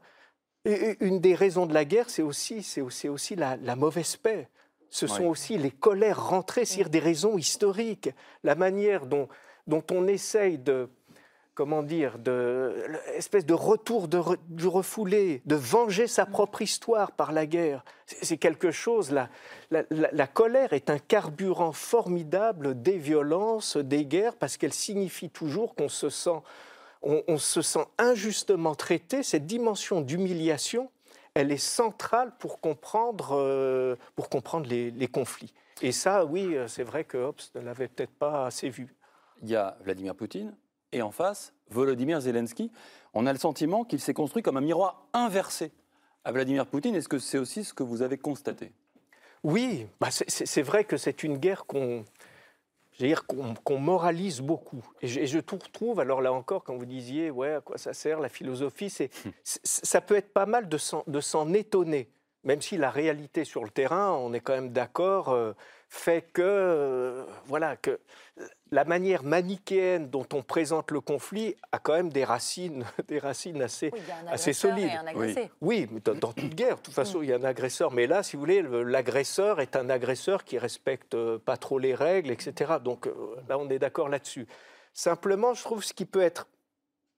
Une 0.65 1.19
des 1.19 1.33
raisons 1.33 1.65
de 1.65 1.73
la 1.73 1.85
guerre, 1.85 2.11
c'est 2.11 2.21
aussi, 2.21 2.61
c'est 2.61 3.09
aussi, 3.09 3.35
la, 3.35 3.57
la 3.57 3.75
mauvaise 3.75 4.15
paix. 4.15 4.47
Ce 4.89 5.07
sont 5.07 5.23
Ouais. 5.23 5.29
aussi 5.29 5.57
les 5.57 5.71
colères 5.71 6.23
rentrées, 6.29 6.65
c'est-à-dire 6.65 6.91
des 6.91 6.99
raisons 6.99 7.35
historiques. 7.39 8.11
La 8.43 8.53
manière 8.53 9.07
dont, 9.07 9.27
dont 9.65 9.83
on 9.91 10.07
essaye 10.07 10.59
de, 10.59 10.87
comment 11.59 11.83
dire, 11.83 12.19
de 12.19 12.73
espèce 13.15 13.45
de 13.45 13.53
retour 13.53 14.07
de 14.07 14.17
re- 14.17 14.37
du 14.47 14.65
refoulé, 14.65 15.41
de 15.45 15.55
venger 15.55 16.07
sa 16.07 16.25
propre 16.25 16.61
histoire 16.61 17.11
par 17.11 17.33
la 17.33 17.45
guerre. 17.45 17.83
C'est 18.05 18.37
quelque 18.37 18.71
chose. 18.71 19.11
La, 19.11 19.27
la, 19.69 19.83
la- 19.89 20.09
la 20.13 20.27
colère 20.27 20.71
est 20.71 20.89
un 20.89 20.99
carburant 20.99 21.73
formidable 21.73 22.81
des 22.81 22.97
violences, 22.97 23.75
des 23.75 24.05
guerres, 24.05 24.37
parce 24.37 24.55
qu'elle 24.55 24.71
signifie 24.71 25.29
toujours 25.29 25.75
qu'on 25.75 25.89
se 25.89 26.09
sent, 26.09 26.39
on, 27.01 27.23
on 27.27 27.37
se 27.37 27.61
sent 27.61 27.85
injustement 27.97 28.73
traité. 28.73 29.21
Cette 29.21 29.45
dimension 29.45 29.99
d'humiliation, 29.99 30.89
elle 31.33 31.51
est 31.51 31.57
centrale 31.57 32.31
pour 32.39 32.61
comprendre, 32.61 33.31
euh, 33.33 33.97
pour 34.15 34.29
comprendre 34.29 34.65
les, 34.69 34.91
les 34.91 35.07
conflits. 35.09 35.53
Et 35.81 35.91
ça, 35.91 36.23
oui, 36.23 36.55
euh, 36.55 36.69
c'est 36.69 36.83
vrai 36.83 37.03
que 37.03 37.17
Hobbes 37.17 37.41
ne 37.55 37.59
l'avait 37.59 37.89
peut-être 37.89 38.15
pas 38.17 38.45
assez 38.45 38.69
vu. 38.69 38.95
Il 39.41 39.49
y 39.49 39.57
a 39.57 39.77
Vladimir 39.83 40.15
Poutine 40.15 40.55
et 40.91 41.01
en 41.01 41.11
face, 41.11 41.53
Volodymyr 41.69 42.21
Zelensky. 42.21 42.71
On 43.13 43.25
a 43.25 43.33
le 43.33 43.39
sentiment 43.39 43.83
qu'il 43.83 43.99
s'est 43.99 44.13
construit 44.13 44.43
comme 44.43 44.57
un 44.57 44.61
miroir 44.61 45.07
inversé 45.13 45.71
à 46.23 46.31
Vladimir 46.31 46.65
Poutine. 46.65 46.95
Est-ce 46.95 47.09
que 47.09 47.19
c'est 47.19 47.37
aussi 47.37 47.63
ce 47.63 47.73
que 47.73 47.83
vous 47.83 48.01
avez 48.01 48.17
constaté? 48.17 48.71
Oui, 49.43 49.87
bah 50.01 50.09
c'est- 50.11 50.61
vrai 50.61 50.83
que 50.83 50.97
c'est 50.97 51.23
une 51.23 51.37
guerre 51.37 51.65
qu'on 51.65 52.03
qu'on 53.63 53.79
moralise 53.79 54.41
beaucoup. 54.41 54.83
Et 55.01 55.07
je, 55.07 55.21
et 55.21 55.25
je 55.27 55.39
tout 55.39 55.55
retrouve, 55.55 56.01
alors 56.01 56.21
là 56.21 56.33
encore, 56.33 56.65
quand 56.65 56.75
vous 56.75 56.85
disiez, 56.85 57.31
ouais, 57.31 57.53
à 57.53 57.61
quoi 57.61 57.77
ça 57.77 57.93
sert 57.93 58.19
la 58.19 58.27
philosophie, 58.27 58.89
c'est 58.89 59.09
c'est- 59.41 59.61
ça 59.63 60.01
peut 60.01 60.17
être 60.17 60.33
pas 60.33 60.45
mal 60.45 60.67
de 60.67 60.77
s'en 60.77 61.05
de 61.07 61.21
s'en 61.21 61.53
étonner, 61.53 62.09
même 62.43 62.61
si 62.61 62.75
la 62.75 62.89
réalité 62.89 63.45
sur 63.45 63.63
le 63.63 63.69
terrain, 63.69 64.11
on 64.11 64.33
est 64.33 64.41
quand 64.41 64.51
même 64.51 64.73
d'accord, 64.73 65.29
euh, 65.29 65.53
fait 65.91 66.21
que, 66.33 66.41
euh, 66.43 67.23
voilà, 67.47 67.75
que 67.75 67.99
la 68.71 68.85
manière 68.85 69.23
manichéenne 69.23 70.07
dont 70.09 70.27
on 70.33 70.43
présente 70.43 70.91
le 70.91 71.01
conflit 71.01 71.55
a 71.71 71.79
quand 71.79 71.93
même 71.93 72.11
des 72.13 72.23
racines, 72.23 72.85
des 73.07 73.17
racines 73.17 73.59
assez, 73.63 73.89
Oui, 73.91 73.99
il 74.03 74.07
y 74.07 74.11
a 74.11 74.17
un 74.17 74.27
assez 74.33 74.49
agresseur 74.51 74.71
solide. 74.71 74.89
et 74.93 74.95
un 74.95 75.07
agressé. 75.07 75.51
oui, 75.61 75.87
mais 75.91 75.99
dans, 75.99 76.13
dans 76.13 76.31
toute 76.31 76.53
guerre, 76.53 76.75
de 76.75 76.81
toute 76.81 76.93
façon, 76.93 77.23
il 77.23 77.29
y 77.29 77.33
a 77.33 77.37
un 77.37 77.43
agresseur. 77.43 77.91
Mais 77.91 78.05
là, 78.05 78.21
si 78.21 78.35
vous 78.35 78.41
voulez, 78.41 78.61
le- 78.61 78.83
l'agresseur 78.83 79.59
est 79.61 79.75
un 79.75 79.89
agresseur 79.89 80.43
qui 80.43 80.59
respecte 80.59 81.15
euh, 81.15 81.39
pas 81.39 81.57
trop 81.57 81.79
les 81.79 81.95
règles, 81.95 82.29
etc. 82.29 82.73
Donc 82.83 83.07
euh, 83.07 83.13
là, 83.49 83.57
on 83.57 83.67
est 83.69 83.79
d'accord 83.79 84.09
là-dessus. 84.09 84.47
Simplement, 84.93 85.55
je 85.55 85.63
trouve 85.63 85.83
ce 85.83 85.93
qui 85.93 86.05
peut 86.05 86.21
être 86.21 86.47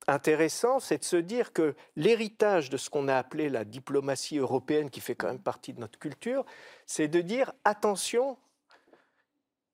intéressant, 0.08 0.80
c'est 0.80 0.98
de 1.00 1.04
se 1.04 1.18
dire 1.18 1.54
que 1.54 1.76
l'héritage 1.96 2.70
de 2.70 2.78
ce 2.78 2.90
qu'on 2.90 3.08
a 3.08 3.16
appelé 3.16 3.50
la 3.50 3.66
diplomatie 3.66 4.38
européenne, 4.40 4.90
qui 4.90 5.00
fait 5.00 5.16
quand 5.16 5.28
même 5.28 5.40
partie 5.40 5.74
de 5.74 5.80
notre 5.80 6.00
culture, 6.00 6.44
c'est 6.86 7.08
de 7.08 7.22
dire 7.22 7.52
attention, 7.66 8.38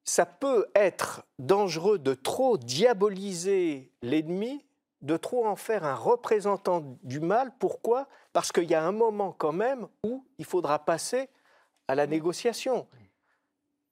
ça 0.07 0.25
peut 0.25 0.67
être 0.73 1.25
dangereux 1.37 1.99
de 1.99 2.13
trop 2.13 2.57
diaboliser 2.57 3.91
l'ennemi, 4.01 4.65
de 5.01 5.17
trop 5.17 5.45
en 5.45 5.57
faire 5.57 5.83
un 5.83 5.95
représentant 5.95 6.97
du 7.03 7.19
mal. 7.19 7.51
Pourquoi? 7.59 8.07
Parce 8.31 8.53
qu'il 8.53 8.63
y 8.63 8.73
a 8.73 8.83
un 8.83 8.93
moment 8.93 9.35
quand 9.37 9.51
même 9.51 9.87
où 10.03 10.25
il 10.37 10.45
faudra 10.45 10.79
passer 10.79 11.29
à 11.89 11.95
la 11.95 12.07
négociation. 12.07 12.87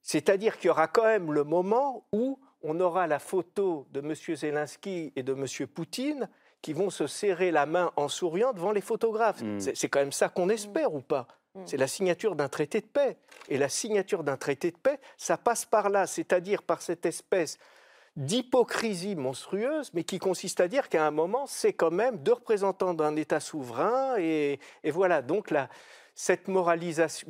C'est-à-dire 0.00 0.56
qu'il 0.56 0.68
y 0.68 0.70
aura 0.70 0.88
quand 0.88 1.04
même 1.04 1.32
le 1.32 1.44
moment 1.44 2.06
où 2.12 2.38
on 2.62 2.80
aura 2.80 3.06
la 3.06 3.18
photo 3.18 3.86
de 3.92 4.00
M. 4.00 4.14
Zelensky 4.14 5.12
et 5.16 5.22
de 5.22 5.34
M. 5.34 5.66
Poutine 5.68 6.30
qui 6.62 6.72
vont 6.72 6.88
se 6.88 7.06
serrer 7.06 7.50
la 7.50 7.66
main 7.66 7.92
en 7.96 8.08
souriant 8.08 8.54
devant 8.54 8.72
les 8.72 8.80
photographes. 8.80 9.42
Mm. 9.42 9.60
C'est 9.60 9.88
quand 9.88 10.00
même 10.00 10.12
ça 10.12 10.30
qu'on 10.30 10.48
espère 10.48 10.94
ou 10.94 11.02
pas? 11.02 11.28
C'est 11.64 11.76
la 11.76 11.86
signature 11.86 12.36
d'un 12.36 12.48
traité 12.48 12.80
de 12.80 12.86
paix. 12.86 13.16
Et 13.48 13.58
la 13.58 13.68
signature 13.68 14.24
d'un 14.24 14.36
traité 14.36 14.70
de 14.70 14.76
paix, 14.76 14.98
ça 15.16 15.36
passe 15.36 15.64
par 15.64 15.88
là, 15.88 16.06
c'est-à-dire 16.06 16.62
par 16.62 16.82
cette 16.82 17.06
espèce 17.06 17.58
d'hypocrisie 18.16 19.14
monstrueuse, 19.14 19.90
mais 19.92 20.04
qui 20.04 20.18
consiste 20.18 20.60
à 20.60 20.68
dire 20.68 20.88
qu'à 20.88 21.06
un 21.06 21.10
moment, 21.10 21.46
c'est 21.46 21.74
quand 21.74 21.90
même 21.90 22.18
deux 22.18 22.32
représentants 22.32 22.94
d'un 22.94 23.14
État 23.16 23.40
souverain. 23.40 24.16
Et, 24.18 24.58
et 24.84 24.90
voilà, 24.90 25.22
donc 25.22 25.52
cette 26.14 26.48
moralisation. 26.48 27.28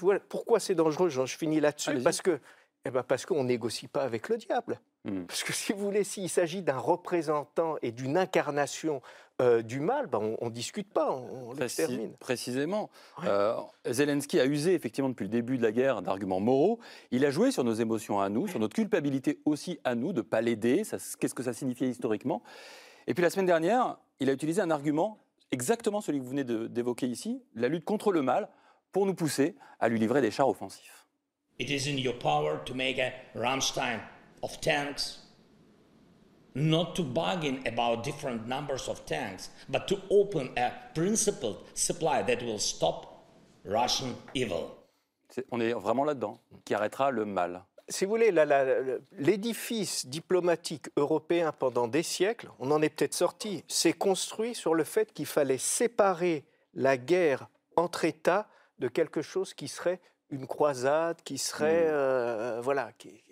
Voilà, 0.00 0.20
pourquoi 0.20 0.60
c'est 0.60 0.74
dangereux 0.74 1.08
Je 1.08 1.24
finis 1.24 1.60
là-dessus. 1.60 2.02
Parce 2.02 2.20
que 2.20 2.40
eh 2.86 2.90
ben 2.90 3.02
parce 3.02 3.24
qu'on 3.24 3.44
négocie 3.44 3.88
pas 3.88 4.02
avec 4.02 4.28
le 4.28 4.36
diable. 4.36 4.78
Hmm. 5.04 5.24
Parce 5.24 5.42
que 5.42 5.52
si 5.52 5.72
vous 5.72 5.78
voulez, 5.78 6.04
s'il 6.04 6.28
s'agit 6.28 6.62
d'un 6.62 6.78
représentant 6.78 7.76
et 7.80 7.92
d'une 7.92 8.18
incarnation 8.18 9.00
euh, 9.42 9.62
du 9.62 9.80
mal, 9.80 10.06
ben 10.06 10.36
on 10.40 10.46
ne 10.46 10.50
discute 10.50 10.92
pas, 10.92 11.10
on, 11.12 11.50
on 11.50 11.54
Précis- 11.54 11.60
l'extermine. 11.82 12.12
précisément. 12.18 12.90
Ouais. 13.18 13.24
Euh, 13.28 13.54
Zelensky 13.86 14.38
a 14.38 14.46
usé 14.46 14.74
effectivement 14.74 15.08
depuis 15.10 15.24
le 15.24 15.28
début 15.30 15.58
de 15.58 15.62
la 15.62 15.72
guerre 15.72 16.02
d'arguments 16.02 16.40
moraux. 16.40 16.78
Il 17.10 17.24
a 17.24 17.30
joué 17.30 17.50
sur 17.50 17.64
nos 17.64 17.72
émotions 17.74 18.20
à 18.20 18.28
nous, 18.28 18.46
sur 18.46 18.60
notre 18.60 18.74
culpabilité 18.74 19.40
aussi 19.44 19.80
à 19.84 19.94
nous 19.96 20.12
de 20.12 20.18
ne 20.18 20.22
pas 20.22 20.40
l'aider. 20.40 20.84
Ça, 20.84 20.98
Qu'est-ce 21.18 21.34
que 21.34 21.42
ça 21.42 21.52
signifiait 21.52 21.88
historiquement? 21.88 22.42
Et 23.06 23.14
puis 23.14 23.22
la 23.22 23.30
semaine 23.30 23.46
dernière, 23.46 23.96
il 24.20 24.30
a 24.30 24.32
utilisé 24.32 24.62
un 24.62 24.70
argument 24.70 25.18
exactement 25.50 26.00
celui 26.00 26.18
que 26.20 26.24
vous 26.24 26.30
venez 26.30 26.44
de- 26.44 26.66
d'évoquer 26.68 27.06
ici, 27.06 27.42
la 27.54 27.68
lutte 27.68 27.84
contre 27.84 28.12
le 28.12 28.22
mal, 28.22 28.48
pour 28.92 29.04
nous 29.06 29.14
pousser 29.14 29.56
à 29.80 29.88
lui 29.88 29.98
livrer 29.98 30.20
des 30.20 30.30
chars 30.30 30.48
offensifs. 30.48 31.06
It 31.58 31.68
is 31.70 31.88
in 31.92 31.96
your 31.98 32.18
power 32.18 32.58
to 32.64 32.74
make 32.74 32.98
a 33.00 33.10
Rammstein 33.36 34.00
of 34.42 34.60
tanks, 34.60 35.23
not 36.54 36.94
to 36.94 37.02
bargain 37.02 37.60
about 37.66 38.04
different 38.04 38.46
numbers 38.46 38.88
of 38.88 39.04
tanks, 39.06 39.50
but 39.68 39.86
to 39.88 40.00
open 40.10 40.50
a 40.56 40.70
principled 40.94 41.58
supply 41.74 42.22
that 42.22 42.42
will 42.42 42.58
stop 42.58 43.26
Russian 43.64 44.14
evil. 44.34 44.70
On 45.50 45.60
est 45.60 45.72
vraiment 45.72 46.04
là-dedans, 46.04 46.38
qui 46.64 46.74
arrêtera 46.74 47.10
le 47.10 47.24
mal. 47.24 47.64
si 47.88 48.04
vous 48.04 48.10
voulez, 48.10 48.32
l'édifice 49.12 50.06
diplomatique 50.06 50.86
européen 50.96 51.52
pendant 51.52 51.88
des 51.88 52.02
siècles, 52.02 52.48
on 52.58 52.70
en 52.70 52.80
est 52.82 52.88
peut-être 52.88 53.14
sorti, 53.14 53.64
s'est 53.68 53.92
construit 53.92 54.54
sur 54.54 54.74
le 54.74 54.84
fait 54.84 55.12
qu'il 55.12 55.26
fallait 55.26 55.58
séparer 55.58 56.44
la 56.74 56.96
guerre 56.96 57.48
entre 57.76 58.04
États 58.04 58.48
de 58.78 58.88
quelque 58.88 59.22
chose 59.22 59.54
qui 59.54 59.68
serait 59.68 60.00
une 60.30 60.46
croisade, 60.46 61.18
qui 61.24 61.38
serait, 61.38 61.86
euh, 61.88 62.60
voilà, 62.62 62.90
qui-. 62.98 63.22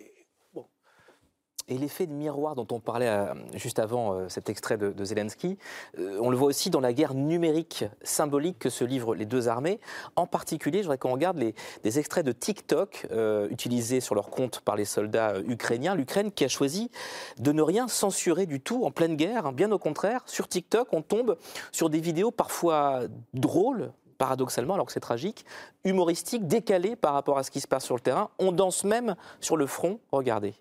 Et 1.69 1.77
l'effet 1.77 2.07
de 2.07 2.11
miroir 2.11 2.55
dont 2.55 2.67
on 2.71 2.79
parlait 2.79 3.07
euh, 3.07 3.33
juste 3.55 3.79
avant 3.79 4.13
euh, 4.13 4.27
cet 4.27 4.49
extrait 4.49 4.77
de, 4.77 5.05
Zelensky, 5.05 5.57
euh, 5.97 6.19
on 6.21 6.29
le 6.29 6.35
voit 6.35 6.47
aussi 6.47 6.69
dans 6.69 6.81
la 6.81 6.91
guerre 6.91 7.13
numérique 7.13 7.85
symbolique 8.01 8.59
que 8.59 8.69
se 8.69 8.83
livrent 8.83 9.15
les 9.15 9.25
deux 9.25 9.47
armées. 9.47 9.79
En 10.17 10.27
particulier, 10.27 10.79
je 10.79 10.83
voudrais 10.83 10.97
qu'on 10.97 11.13
regarde 11.13 11.37
les, 11.37 11.55
des 11.83 11.99
extraits 11.99 12.25
de 12.25 12.31
TikTok 12.31 13.07
utilisés 13.49 14.01
sur 14.01 14.15
leur 14.15 14.29
compte 14.29 14.59
par 14.61 14.75
les 14.75 14.85
soldats 14.85 15.39
ukrainiens. 15.47 15.95
L'Ukraine 15.95 16.31
qui 16.31 16.43
a 16.43 16.47
choisi 16.47 16.91
de 17.37 17.51
ne 17.51 17.61
rien 17.61 17.87
censurer 17.87 18.45
du 18.45 18.59
tout 18.59 18.83
en 18.85 18.91
pleine 18.91 19.15
guerre. 19.15 19.45
hein. 19.45 19.51
Bien 19.53 19.71
au 19.71 19.79
contraire, 19.79 20.21
sur 20.25 20.47
TikTok, 20.47 20.89
on 20.91 21.01
tombe 21.01 21.37
sur 21.71 21.89
des 21.89 21.99
vidéos 21.99 22.31
parfois 22.31 23.01
drôles 23.33 23.91
paradoxalement, 24.17 24.75
alors 24.75 24.85
que 24.85 24.93
c'est 24.93 24.99
tragique, 24.99 25.45
humoristiques, 25.83 26.47
décalées 26.47 26.95
par 26.95 27.13
rapport 27.13 27.37
à 27.37 27.43
ce 27.43 27.51
qui 27.51 27.59
se 27.61 27.67
passe 27.67 27.85
sur 27.85 27.95
le 27.95 28.01
terrain. 28.01 28.29
On 28.39 28.51
danse 28.51 28.83
même 28.83 29.15
sur 29.39 29.57
le 29.57 29.67
front. 29.67 29.99
Regardez. 30.11 30.53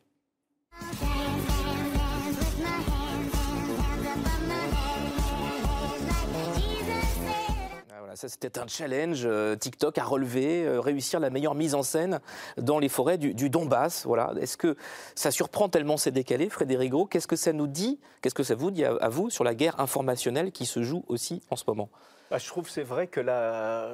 Ah, 7.90 7.98
Voilà, 7.98 8.16
ça 8.16 8.28
c'était 8.28 8.58
un 8.58 8.66
challenge 8.66 9.22
euh, 9.24 9.56
TikTok 9.56 9.98
à 9.98 10.04
relever, 10.04 10.64
euh, 10.64 10.80
réussir 10.80 11.20
la 11.20 11.30
meilleure 11.30 11.54
mise 11.54 11.74
en 11.74 11.82
scène 11.82 12.20
dans 12.56 12.78
les 12.78 12.88
forêts 12.88 13.18
du, 13.18 13.50
Donbass. 13.50 14.06
Voilà. 14.06 14.32
Est-ce 14.40 14.56
que 14.56 14.76
ça 15.14 15.30
surprend 15.30 15.68
tellement 15.68 15.96
c'est 15.96 16.10
décalé, 16.10 16.48
Frédéric 16.48 16.92
Qu'est-ce 17.10 17.26
que 17.28 17.36
ça 17.36 17.52
nous 17.52 17.66
dit 17.66 18.00
Qu'est-ce 18.20 18.34
que 18.34 18.42
ça 18.42 18.54
vous 18.54 18.70
dit 18.70 18.84
à, 18.84 19.08
vous 19.08 19.30
sur 19.30 19.44
la 19.44 19.54
guerre 19.54 19.78
informationnelle 19.80 20.52
qui 20.52 20.66
se 20.66 20.82
joue 20.82 21.04
aussi 21.08 21.42
en 21.50 21.56
ce 21.56 21.64
moment? 21.66 21.88
Bah, 22.30 22.38
je 22.38 22.46
trouve 22.46 22.68
c'est 22.68 22.82
vrai 22.82 23.06
que 23.06 23.20
la- 23.20 23.92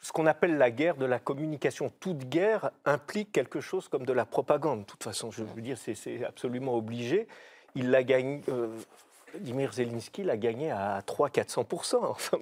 ce 0.00 0.12
qu'on 0.12 0.26
appelle 0.26 0.56
la 0.56 0.70
guerre 0.70 0.96
de 0.96 1.04
la 1.06 1.18
communication, 1.18 1.90
toute 2.00 2.28
guerre 2.28 2.70
implique 2.84 3.32
quelque 3.32 3.60
chose 3.60 3.88
comme 3.88 4.06
de 4.06 4.12
la 4.12 4.24
propagande. 4.24 4.80
De 4.80 4.84
toute 4.86 5.04
façon, 5.04 5.30
je 5.30 5.42
veux 5.44 5.60
dire, 5.62 5.76
c'est- 5.76 6.24
absolument 6.24 6.74
obligé. 6.74 7.26
Il 7.74 7.90
l'a 7.90 8.02
gagné. 8.02 8.40
euh, 8.48 8.68
Vladimir 9.32 9.72
Zelensky 9.72 10.24
l'a 10.24 10.36
gagné 10.36 10.70
à 10.72 11.02
300-400%. 11.06 11.98
Enfin, 12.10 12.38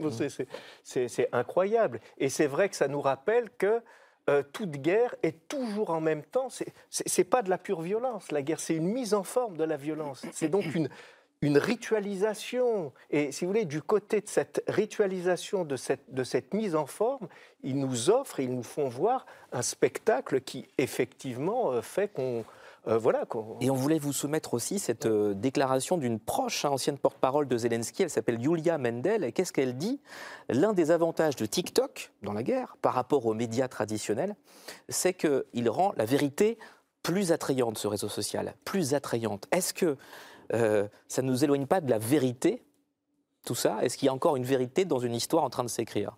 c'est- 0.84 1.28
incroyable. 1.32 2.00
Et 2.16 2.28
c'est 2.30 2.46
vrai 2.46 2.68
que 2.70 2.76
ça 2.76 2.88
nous 2.88 3.00
rappelle 3.02 3.50
que 3.58 3.82
euh, 4.30 4.42
toute 4.52 4.70
guerre 4.72 5.14
est 5.22 5.48
toujours 5.48 5.90
en 5.90 6.00
même 6.00 6.22
temps. 6.22 6.48
C'est 6.90 7.24
pas 7.24 7.42
de 7.42 7.50
la 7.50 7.58
pure 7.58 7.80
violence. 7.82 8.30
La 8.30 8.42
guerre, 8.42 8.60
c'est 8.60 8.74
une 8.76 8.88
mise 8.88 9.14
en 9.14 9.22
forme 9.22 9.56
de 9.56 9.64
la 9.64 9.76
violence. 9.76 10.24
C'est 10.32 10.48
donc 10.48 10.64
une, 10.74 10.88
une 11.40 11.58
ritualisation. 11.58 12.92
Et 13.10 13.32
si 13.32 13.44
vous 13.44 13.50
voulez, 13.52 13.64
du 13.64 13.80
côté 13.82 14.20
de 14.20 14.28
cette 14.28 14.62
ritualisation, 14.68 15.64
de 15.64 15.76
cette, 15.76 16.12
de 16.12 16.24
cette 16.24 16.52
mise 16.54 16.74
en 16.74 16.86
forme, 16.86 17.28
ils 17.62 17.78
nous 17.78 18.10
offrent, 18.10 18.40
ils 18.40 18.54
nous 18.54 18.62
font 18.62 18.88
voir 18.88 19.26
un 19.52 19.62
spectacle 19.62 20.40
qui, 20.40 20.66
effectivement, 20.78 21.72
euh, 21.72 21.80
fait 21.82 22.08
qu'on. 22.08 22.44
euh, 22.86 22.96
voilà, 22.98 23.26
qu'on- 23.26 23.56
Et 23.60 23.70
on 23.70 23.74
voulait 23.74 23.98
vous 23.98 24.12
soumettre 24.12 24.54
aussi 24.54 24.78
cette 24.78 25.06
euh, 25.06 25.34
déclaration 25.34 25.98
d'une 25.98 26.18
proche 26.18 26.64
hein, 26.64 26.70
ancienne 26.70 26.96
porte-parole 26.98 27.46
de 27.46 27.56
Zelensky. 27.58 28.02
Elle 28.04 28.10
s'appelle 28.10 28.40
Yulia 28.40 28.78
Mendel. 28.78 29.24
Et 29.24 29.32
qu'est-ce 29.32 29.52
qu'elle 29.52 29.76
dit? 29.76 30.00
L'un 30.48 30.72
des 30.72 30.90
avantages 30.90 31.36
de 31.36 31.44
TikTok 31.46 32.12
dans 32.22 32.32
la 32.32 32.42
guerre 32.42 32.76
par 32.80 32.94
rapport 32.94 33.26
aux 33.26 33.34
médias 33.34 33.68
traditionnels, 33.68 34.34
c'est 34.88 35.12
qu'il 35.14 35.68
rend 35.68 35.92
la 35.96 36.04
vérité 36.04 36.58
plus 37.02 37.30
attrayante, 37.32 37.78
ce 37.78 37.86
réseau 37.88 38.08
social, 38.08 38.54
plus 38.64 38.94
attrayante. 38.94 39.46
Est-ce 39.52 39.72
que 39.74 39.96
euh, 40.54 40.88
ça 41.08 41.22
ne 41.22 41.28
nous 41.28 41.44
éloigne 41.44 41.66
pas 41.66 41.80
de 41.80 41.90
la 41.90 41.98
vérité, 41.98 42.62
tout 43.44 43.54
ça? 43.54 43.78
Est-ce 43.82 43.96
qu'il 43.96 44.06
y 44.06 44.08
a 44.08 44.14
encore 44.14 44.36
une 44.36 44.44
vérité 44.44 44.84
dans 44.84 44.98
une 44.98 45.14
histoire 45.14 45.44
en 45.44 45.50
train 45.50 45.64
de 45.64 45.68
s'écrire? 45.68 46.16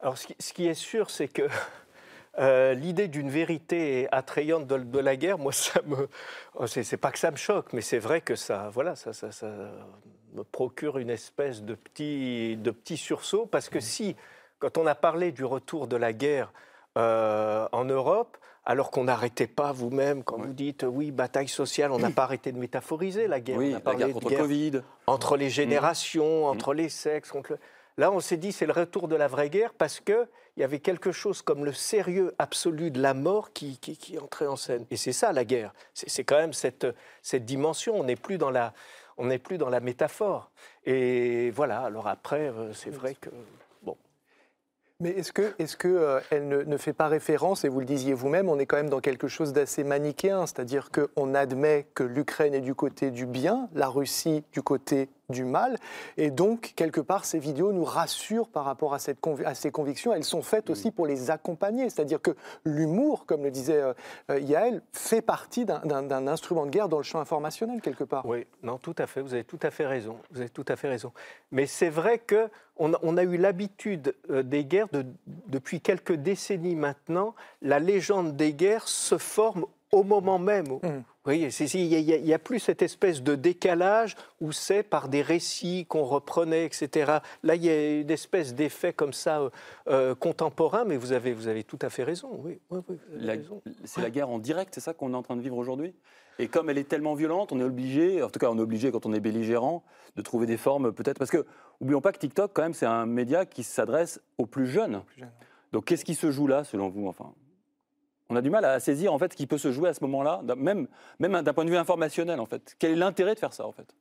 Alors, 0.00 0.18
ce 0.18 0.26
qui, 0.26 0.36
ce 0.38 0.52
qui 0.52 0.66
est 0.66 0.74
sûr, 0.74 1.10
c'est 1.10 1.28
que 1.28 1.48
euh, 2.38 2.74
l'idée 2.74 3.08
d'une 3.08 3.30
vérité 3.30 4.08
attrayante 4.12 4.66
de, 4.66 4.78
de 4.78 4.98
la 4.98 5.16
guerre, 5.16 5.38
moi, 5.38 5.52
ça 5.52 5.80
me. 5.86 6.08
oh, 6.54 6.66
C'est 6.66 6.82
c'est 6.82 6.96
pas 6.96 7.10
que 7.10 7.18
ça 7.18 7.30
me 7.30 7.36
choque, 7.36 7.72
mais 7.72 7.80
c'est 7.80 7.98
vrai 7.98 8.20
que 8.20 8.34
ça, 8.34 8.70
voilà, 8.72 8.96
ça, 8.96 9.12
ça, 9.12 9.32
ça 9.32 9.50
me 10.34 10.44
procure 10.44 10.98
une 10.98 11.10
espèce 11.10 11.62
de 11.62 11.74
petit, 11.74 12.56
de 12.56 12.70
petit 12.70 12.96
sursaut. 12.96 13.46
Parce 13.46 13.68
que 13.68 13.80
si, 13.80 14.16
quand 14.58 14.78
on 14.78 14.86
a 14.86 14.94
parlé 14.94 15.32
du 15.32 15.44
retour 15.44 15.88
de 15.88 15.96
la 15.96 16.12
guerre 16.12 16.52
euh, 16.98 17.68
en 17.72 17.84
Europe, 17.84 18.36
alors 18.66 18.90
qu'on 18.90 19.04
n'arrêtait 19.04 19.46
pas 19.46 19.70
vous-même, 19.72 20.24
quand 20.24 20.38
vous 20.38 20.52
dites 20.52 20.84
oui, 20.86 21.12
bataille 21.12 21.48
sociale, 21.48 21.92
on 21.92 21.98
n'a 21.98 22.10
pas 22.10 22.24
arrêté 22.24 22.50
de 22.52 22.58
métaphoriser 22.58 23.28
la 23.28 23.40
guerre. 23.40 23.56
Oui, 23.58 23.68
on 23.68 23.70
a 23.70 23.74
la 23.74 23.80
parlé 23.80 23.98
guerre 23.98 24.08
de 24.08 24.12
contre 24.14 24.28
guerre 24.28 24.40
le 24.42 24.44
Covid. 24.46 24.72
entre 25.06 25.36
les 25.36 25.48
générations, 25.50 26.46
entre 26.46 26.74
les 26.74 26.88
sexes. 26.88 27.30
Contre 27.30 27.52
le- 27.52 27.58
Là, 27.98 28.10
on 28.12 28.20
s'est 28.20 28.36
dit 28.36 28.52
c'est 28.52 28.66
le 28.66 28.72
retour 28.74 29.08
de 29.08 29.16
la 29.16 29.26
vraie 29.28 29.48
guerre 29.48 29.72
parce 29.72 30.00
que 30.00 30.26
il 30.56 30.60
y 30.60 30.64
avait 30.64 30.80
quelque 30.80 31.12
chose 31.12 31.40
comme 31.42 31.64
le 31.64 31.72
sérieux 31.72 32.34
absolu 32.38 32.90
de 32.90 33.00
la 33.00 33.14
mort 33.14 33.52
qui, 33.52 33.78
qui, 33.78 33.96
qui 33.96 34.18
entrait 34.18 34.46
en 34.46 34.56
scène. 34.56 34.84
Et 34.90 34.96
c'est 34.98 35.12
ça 35.12 35.32
la 35.32 35.44
guerre. 35.44 35.72
C'est 35.94 36.08
c'est 36.10 36.24
quand 36.24 36.36
même 36.38 36.52
cette, 36.52 36.86
cette 37.22 37.44
dimension. 37.46 37.98
On 37.98 38.04
n'est 38.04 38.16
plus 38.16 38.36
dans 38.36 38.50
la 38.50 38.74
on 39.16 39.26
n'est 39.26 39.38
plus 39.38 39.56
dans 39.58 39.70
la 39.70 39.80
métaphore. 39.80 40.50
Et 40.84 41.50
voilà. 41.50 41.80
Alors 41.80 42.06
après, 42.08 42.48
euh, 42.48 42.72
c'est 42.74 42.90
vrai 42.90 43.14
que. 43.14 43.30
Mais 45.00 45.10
est-ce 45.10 45.32
que, 45.32 45.54
est-ce 45.58 45.76
que 45.76 45.88
euh, 45.88 46.20
elle 46.30 46.48
ne, 46.48 46.62
ne 46.62 46.76
fait 46.78 46.94
pas 46.94 47.08
référence, 47.08 47.64
et 47.64 47.68
vous 47.68 47.80
le 47.80 47.86
disiez 47.86 48.14
vous-même, 48.14 48.48
on 48.48 48.58
est 48.58 48.64
quand 48.64 48.78
même 48.78 48.88
dans 48.88 49.00
quelque 49.00 49.28
chose 49.28 49.52
d'assez 49.52 49.84
manichéen, 49.84 50.46
c'est-à-dire 50.46 50.90
qu'on 50.90 51.34
admet 51.34 51.86
que 51.94 52.02
l'Ukraine 52.02 52.54
est 52.54 52.62
du 52.62 52.74
côté 52.74 53.10
du 53.10 53.26
bien, 53.26 53.68
la 53.74 53.88
Russie 53.88 54.42
du 54.52 54.62
côté 54.62 55.10
du 55.28 55.44
mal, 55.44 55.78
et 56.16 56.30
donc 56.30 56.72
quelque 56.76 57.00
part 57.00 57.24
ces 57.24 57.38
vidéos 57.38 57.72
nous 57.72 57.84
rassurent 57.84 58.48
par 58.48 58.64
rapport 58.64 58.94
à, 58.94 58.98
cette 58.98 59.18
à 59.44 59.54
ces 59.54 59.70
convictions. 59.70 60.12
Elles 60.12 60.24
sont 60.24 60.42
faites 60.42 60.70
aussi 60.70 60.90
pour 60.90 61.06
les 61.06 61.30
accompagner, 61.30 61.90
c'est-à-dire 61.90 62.20
que 62.22 62.36
l'humour, 62.64 63.26
comme 63.26 63.42
le 63.42 63.50
disait 63.50 63.80
euh, 63.82 63.92
euh, 64.30 64.38
Yael, 64.38 64.82
fait 64.92 65.22
partie 65.22 65.64
d'un- 65.64 66.26
instrument 66.28 66.64
de 66.66 66.70
guerre 66.70 66.88
dans 66.88 66.98
le 66.98 67.02
champ 67.02 67.20
informationnel 67.20 67.80
quelque 67.80 68.04
part. 68.04 68.24
Oui, 68.26 68.46
non, 68.62 68.78
tout 68.78 68.94
à 68.98 69.06
fait. 69.06 69.20
Vous 69.20 69.34
avez 69.34 69.44
tout 69.44 69.58
à 69.62 69.70
fait 69.70 69.86
raison. 69.86 70.18
Vous 70.30 70.40
avez 70.40 70.50
tout 70.50 70.64
à 70.68 70.76
fait 70.76 70.88
raison. 70.88 71.12
Mais 71.50 71.66
c'est 71.66 71.90
vrai 71.90 72.18
que 72.18 72.48
on 72.78 72.92
a, 73.16 73.22
eu 73.22 73.38
l'habitude 73.38 74.14
euh, 74.30 74.42
des 74.42 74.64
guerres 74.64 74.88
de- 74.92 75.06
depuis 75.46 75.80
quelques 75.80 76.12
décennies 76.12 76.76
maintenant. 76.76 77.34
La 77.62 77.78
légende 77.78 78.36
des 78.36 78.52
guerres 78.52 78.86
se 78.86 79.16
forme 79.16 79.64
au 79.96 80.02
moment 80.02 80.38
même. 80.38 80.66
Vous 80.66 80.80
voyez, 81.24 81.48
il 81.48 82.24
n'y 82.24 82.34
a, 82.34 82.38
plus 82.38 82.60
cette 82.60 82.82
espèce 82.82 83.22
de 83.22 83.34
décalage 83.34 84.14
où 84.40 84.52
c'est 84.52 84.82
par 84.82 85.08
des 85.08 85.22
récits 85.22 85.86
qu'on 85.86 86.04
reprenait, 86.04 86.66
etc. 86.66 87.18
Là, 87.42 87.54
il 87.56 87.64
y 87.64 87.70
a 87.70 88.00
une 88.00 88.10
espèce 88.10 88.54
d'effet 88.54 88.92
comme 88.92 89.12
ça 89.12 89.40
euh, 89.40 89.50
euh, 89.88 90.14
contemporain, 90.14 90.84
mais 90.84 90.96
vous 90.96 91.12
avez, 91.12 91.32
vous 91.32 91.48
avez 91.48 91.64
tout 91.64 91.78
à 91.82 91.88
fait 91.88 92.04
raison. 92.04 92.28
Oui, 92.44 92.60
c'est 93.84 94.02
la 94.02 94.10
guerre 94.10 94.28
en 94.28 94.38
direct, 94.38 94.74
c'est 94.74 94.80
ça 94.80 94.92
qu'on 94.94 95.14
est 95.14 95.16
en 95.16 95.22
train 95.22 95.36
de 95.36 95.42
vivre 95.42 95.56
aujourd'hui? 95.56 95.94
Et 96.38 96.48
comme 96.48 96.68
elle 96.68 96.78
est 96.78 96.88
tellement 96.88 97.14
violente, 97.14 97.50
on 97.52 97.60
est 97.60 97.64
obligé, 97.64 98.22
en 98.22 98.28
tout 98.28 98.38
cas 98.38 98.50
on 98.50 98.58
est 98.58 98.62
obligé 98.62 98.92
quand 98.92 99.06
on 99.06 99.14
est 99.14 99.20
belligérant, 99.20 99.82
de 100.16 100.22
trouver 100.22 100.46
des 100.46 100.58
formes 100.58 100.92
peut-être. 100.92 101.18
Parce 101.18 101.30
que, 101.30 101.46
oublions 101.80 102.02
pas 102.02 102.12
que 102.12 102.18
TikTok, 102.18 102.52
quand 102.52 102.62
même, 102.62 102.74
c'est 102.74 102.86
un 102.86 103.06
média 103.06 103.46
qui 103.46 103.64
s'adresse 103.64 104.20
aux 104.36 104.46
plus 104.46 104.66
jeunes. 104.66 105.02
Donc 105.72 105.86
qu'est-ce 105.86 106.04
qui 106.04 106.14
se 106.14 106.30
joue 106.30 106.46
là, 106.46 106.62
selon 106.62 106.90
vous 106.90 107.08
enfin? 107.08 107.32
On 108.28 108.36
a 108.36 108.42
du 108.42 108.50
mal 108.50 108.64
à 108.64 108.80
saisir 108.80 109.12
en 109.12 109.18
fait 109.18 109.32
ce 109.32 109.36
qui 109.36 109.46
peut 109.46 109.58
se 109.58 109.70
jouer 109.70 109.88
à 109.88 109.94
ce 109.94 110.02
moment-là, 110.04 110.42
même, 110.56 110.88
même 111.18 111.42
d'un 111.42 111.52
point 111.52 111.64
de 111.64 111.70
vue 111.70 111.76
informationnel 111.76 112.40
en 112.40 112.46
fait. 112.46 112.74
Quel 112.78 112.92
est 112.92 112.96
l'intérêt 112.96 113.34
de 113.34 113.38
faire 113.38 113.52
ça 113.52 113.66
en 113.66 113.72
fait? 113.72 113.94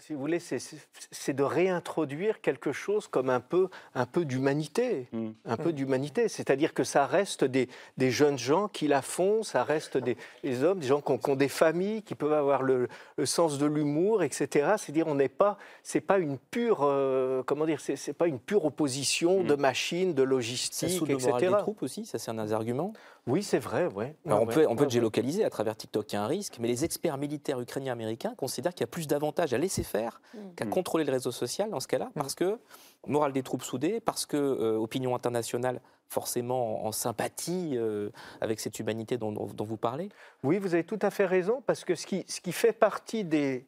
Si 0.00 0.14
vous 0.14 0.20
voulez, 0.20 0.40
c'est 0.40 1.34
de 1.34 1.42
réintroduire 1.42 2.40
quelque 2.40 2.72
chose 2.72 3.06
comme 3.06 3.28
un 3.28 3.40
peu, 3.40 3.68
un 3.94 4.06
peu 4.06 4.24
d'humanité, 4.24 5.08
un 5.44 5.56
peu 5.58 5.74
d'humanité. 5.74 6.28
C'est-à-dire 6.28 6.72
que 6.72 6.84
ça 6.84 7.04
reste 7.04 7.44
des, 7.44 7.68
des, 7.98 8.10
jeunes 8.10 8.38
gens 8.38 8.68
qui 8.68 8.88
la 8.88 9.02
font, 9.02 9.42
ça 9.42 9.62
reste 9.62 9.98
des, 9.98 10.16
hommes, 10.64 10.78
des 10.78 10.86
gens 10.86 11.02
qui 11.02 11.30
ont, 11.30 11.36
des 11.36 11.48
familles, 11.48 12.02
qui 12.02 12.14
peuvent 12.14 12.32
avoir 12.32 12.62
le, 12.62 12.88
sens 13.24 13.58
de 13.58 13.66
l'humour, 13.66 14.22
etc. 14.22 14.74
C'est-à-dire, 14.78 15.06
on 15.06 15.14
n'est 15.16 15.28
pas, 15.28 15.58
c'est 15.82 16.00
pas 16.00 16.18
une 16.18 16.38
pure, 16.38 16.78
euh, 16.82 17.42
comment 17.44 17.66
dire, 17.66 17.80
c'est 17.80 18.14
pas 18.14 18.26
une 18.26 18.40
pure 18.40 18.64
opposition 18.64 19.42
mm. 19.42 19.46
de 19.46 19.54
machines, 19.54 20.14
de 20.14 20.22
logistique, 20.22 21.06
ça 21.06 21.12
etc. 21.12 21.38
des 21.40 21.56
troupes 21.58 21.82
aussi, 21.82 22.06
ça 22.06 22.18
c'est 22.18 22.30
un 22.30 22.42
des 22.42 22.54
arguments? 22.54 22.94
Oui, 23.26 23.42
c'est 23.42 23.58
vrai, 23.58 23.86
ouais. 23.86 24.14
on 24.24 24.46
peut, 24.46 24.66
on 24.68 24.76
peut 24.76 24.88
géolocaliser 24.88 25.44
à 25.44 25.50
travers 25.50 25.76
TikTok, 25.76 26.12
il 26.12 26.14
y 26.14 26.18
a 26.18 26.22
un 26.22 26.26
risque, 26.26 26.56
mais 26.58 26.68
les 26.68 26.84
experts 26.84 27.18
militaires 27.18 27.60
ukrainiens 27.60 27.92
américains 27.92 28.34
considèrent 28.36 28.74
qu'il 28.74 28.82
y 28.82 28.84
a 28.84 28.88
plus 28.88 29.06
d'avantages 29.06 29.52
à 29.52 29.58
laisser 29.58 29.82
faire 29.82 30.20
mm. 30.34 30.38
qu'à 30.56 30.64
mm. 30.64 30.70
contrôler 30.70 31.04
le 31.04 31.12
réseau 31.12 31.30
social 31.30 31.70
dans 31.70 31.80
ce 31.80 31.88
cas-là, 31.88 32.06
mm. 32.06 32.20
parce 32.20 32.34
que 32.34 32.58
morale 33.06 33.32
des 33.32 33.42
troupes 33.42 33.62
soudées, 33.62 34.00
parce 34.00 34.26
que 34.26 34.36
euh, 34.36 34.76
opinion 34.76 35.14
internationale 35.14 35.80
forcément 36.08 36.84
en, 36.84 36.92
sympathie 36.92 37.74
euh, 37.74 38.10
avec 38.40 38.58
cette 38.58 38.80
humanité 38.80 39.16
dont, 39.16 39.32
vous 39.32 39.76
parlez. 39.76 40.08
Oui, 40.42 40.58
vous 40.58 40.74
avez 40.74 40.82
tout 40.82 40.98
à 41.02 41.10
fait 41.10 41.26
raison, 41.26 41.62
parce 41.64 41.84
que 41.84 41.94
ce 41.94 42.04
qui, 42.04 42.24
ce 42.26 42.40
qui 42.40 42.50
fait 42.50 42.72
partie 42.72 43.22
des, 43.22 43.64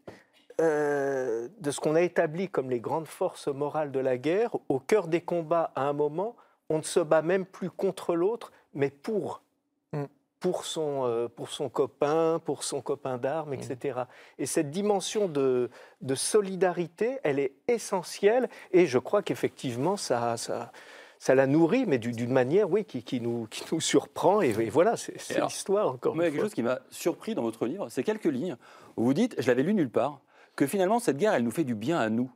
euh, 0.61 1.49
de 1.61 1.71
ce 1.71 1.79
qu'on 1.79 1.95
a 1.95 2.03
établi 2.03 2.49
comme 2.49 2.69
les 2.69 2.81
grandes 2.81 3.07
forces 3.07 3.47
morales 3.47 3.93
de 3.93 4.01
la 4.01 4.19
guerre, 4.19 4.57
au 4.69 4.81
cœur 4.81 5.07
des 5.07 5.21
combats, 5.21 5.71
à 5.77 5.83
un 5.83 5.93
moment, 5.93 6.35
on 6.69 6.79
ne 6.79 6.83
se 6.83 7.01
bat 7.01 7.23
même 7.23 7.47
plus 7.47 7.71
contre 7.71 8.17
l'autre, 8.17 8.53
mais 8.75 8.91
pour. 8.91 9.43
Mm. 9.93 10.05
Pour 10.41 10.65
son, 10.65 11.05
euh, 11.05 11.29
pour 11.29 11.51
son 11.51 11.69
copain, 11.69 12.41
pour 12.45 12.65
son 12.65 12.81
copain 12.81 13.17
d'armes, 13.17 13.55
etc. 13.55 14.01
Mm. 14.01 14.43
Et 14.43 14.47
cette 14.47 14.73
dimension 14.73 15.29
de, 15.29 15.71
de, 16.01 16.15
solidarité, 16.17 17.21
elle 17.23 17.39
est 17.39 17.53
essentielle 17.69 18.49
et 18.73 18.87
je 18.87 18.99
crois 18.99 19.23
qu'effectivement, 19.23 19.97
ça, 19.97 20.37
ça, 20.37 20.73
ça 21.23 21.37
la 21.37 21.47
nourrit, 21.47 21.85
mais 21.87 21.99
d'une 21.99 22.33
manière, 22.33 22.69
oui, 22.69 22.85
qui, 22.85 23.05
qui, 23.05 23.21
nous, 23.21 23.47
qui 23.49 23.63
nous 23.71 23.81
surprend. 23.81 24.41
Et, 24.41 24.51
voilà, 24.71 24.97
c'est 24.97 25.41
l'histoire 25.41 25.87
encore. 25.87 26.17
Mais 26.17 26.33
quelque 26.33 26.41
chose 26.41 26.55
qui 26.55 26.65
m'a 26.65 26.81
surpris 26.91 27.37
dans 27.37 27.43
votre 27.43 27.65
livre, 27.65 27.89
c'est 27.91 28.03
quelques 28.03 28.25
lignes 28.25 28.57
où 28.97 29.05
vous 29.05 29.15
dites, 29.15 29.37
je 29.39 29.47
l'avais 29.47 29.63
lu 29.63 29.73
nulle 29.73 29.89
part, 29.89 30.21
que 30.57 30.67
finalement 30.67 30.99
cette 30.99 31.19
guerre, 31.19 31.35
elle 31.35 31.45
nous 31.45 31.53
fait 31.53 31.63
du 31.63 31.77
bien 31.77 32.01
à 32.01 32.11
nous, 32.11 32.29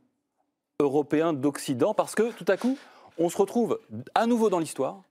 Européens 0.79 1.33
d'Occident, 1.33 1.93
parce 1.93 2.15
que 2.15 2.31
tout 2.31 2.45
à 2.47 2.55
coup, 2.55 2.77
on 3.17 3.27
se 3.27 3.37
retrouve 3.37 3.77
à 4.15 4.25
nouveau 4.25 4.49
dans 4.49 4.59
l'histoire, 4.59 5.01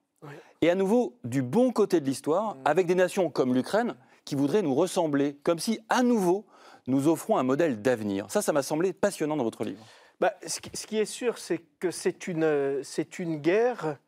et 0.63 0.71
à 0.71 0.75
nouveau 0.75 1.19
du 1.25 1.43
bon 1.43 1.73
côté 1.73 2.01
de 2.01 2.07
l'histoire, 2.07 2.55
mm. 2.55 2.59
avec 2.65 2.87
des 2.87 2.95
nations 2.95 3.31
comme 3.31 3.55
l'Ukraine 3.55 3.95
qui 4.25 4.35
voudraient 4.35 4.63
nous 4.63 4.75
ressembler, 4.75 5.37
comme 5.43 5.59
si 5.59 5.81
à 5.89 6.03
nouveau 6.03 6.45
nous 6.87 7.09
offrons 7.09 7.37
un 7.37 7.43
modèle 7.43 7.83
d'avenir. 7.83 8.31
Ça, 8.31 8.43
ça 8.43 8.53
m'a 8.53 8.63
semblé 8.63 8.93
passionnant 8.93 9.37
dans 9.37 9.45
votre 9.45 9.65
livre. 9.65 9.85
Bah, 10.21 10.35
ce, 10.47 10.61
qui, 10.61 10.99
est 10.99 11.05
sûr, 11.05 11.39
c'est 11.39 11.59
que 11.79 11.91
c'est 11.91 12.27
une, 12.27 12.83
c'est 12.83 13.19
une 13.19 13.37
guerre 13.37 13.99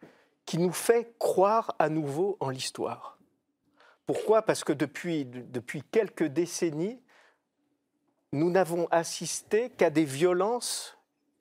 qui 0.46 0.58
nous 0.58 0.72
fait 0.72 1.14
croire 1.18 1.74
à 1.78 1.88
nouveau 1.88 2.36
en 2.40 2.50
l'histoire. 2.50 3.18
Pourquoi? 4.06 4.42
Parce 4.42 4.64
que 4.64 4.72
depuis, 4.72 5.26
depuis 5.26 5.82
quelques 5.82 6.24
décennies, 6.24 6.98
nous 8.32 8.50
n'avons 8.50 8.86
assisté 8.90 9.70
qu'à 9.70 9.90
des 9.90 10.04
violences 10.04 10.96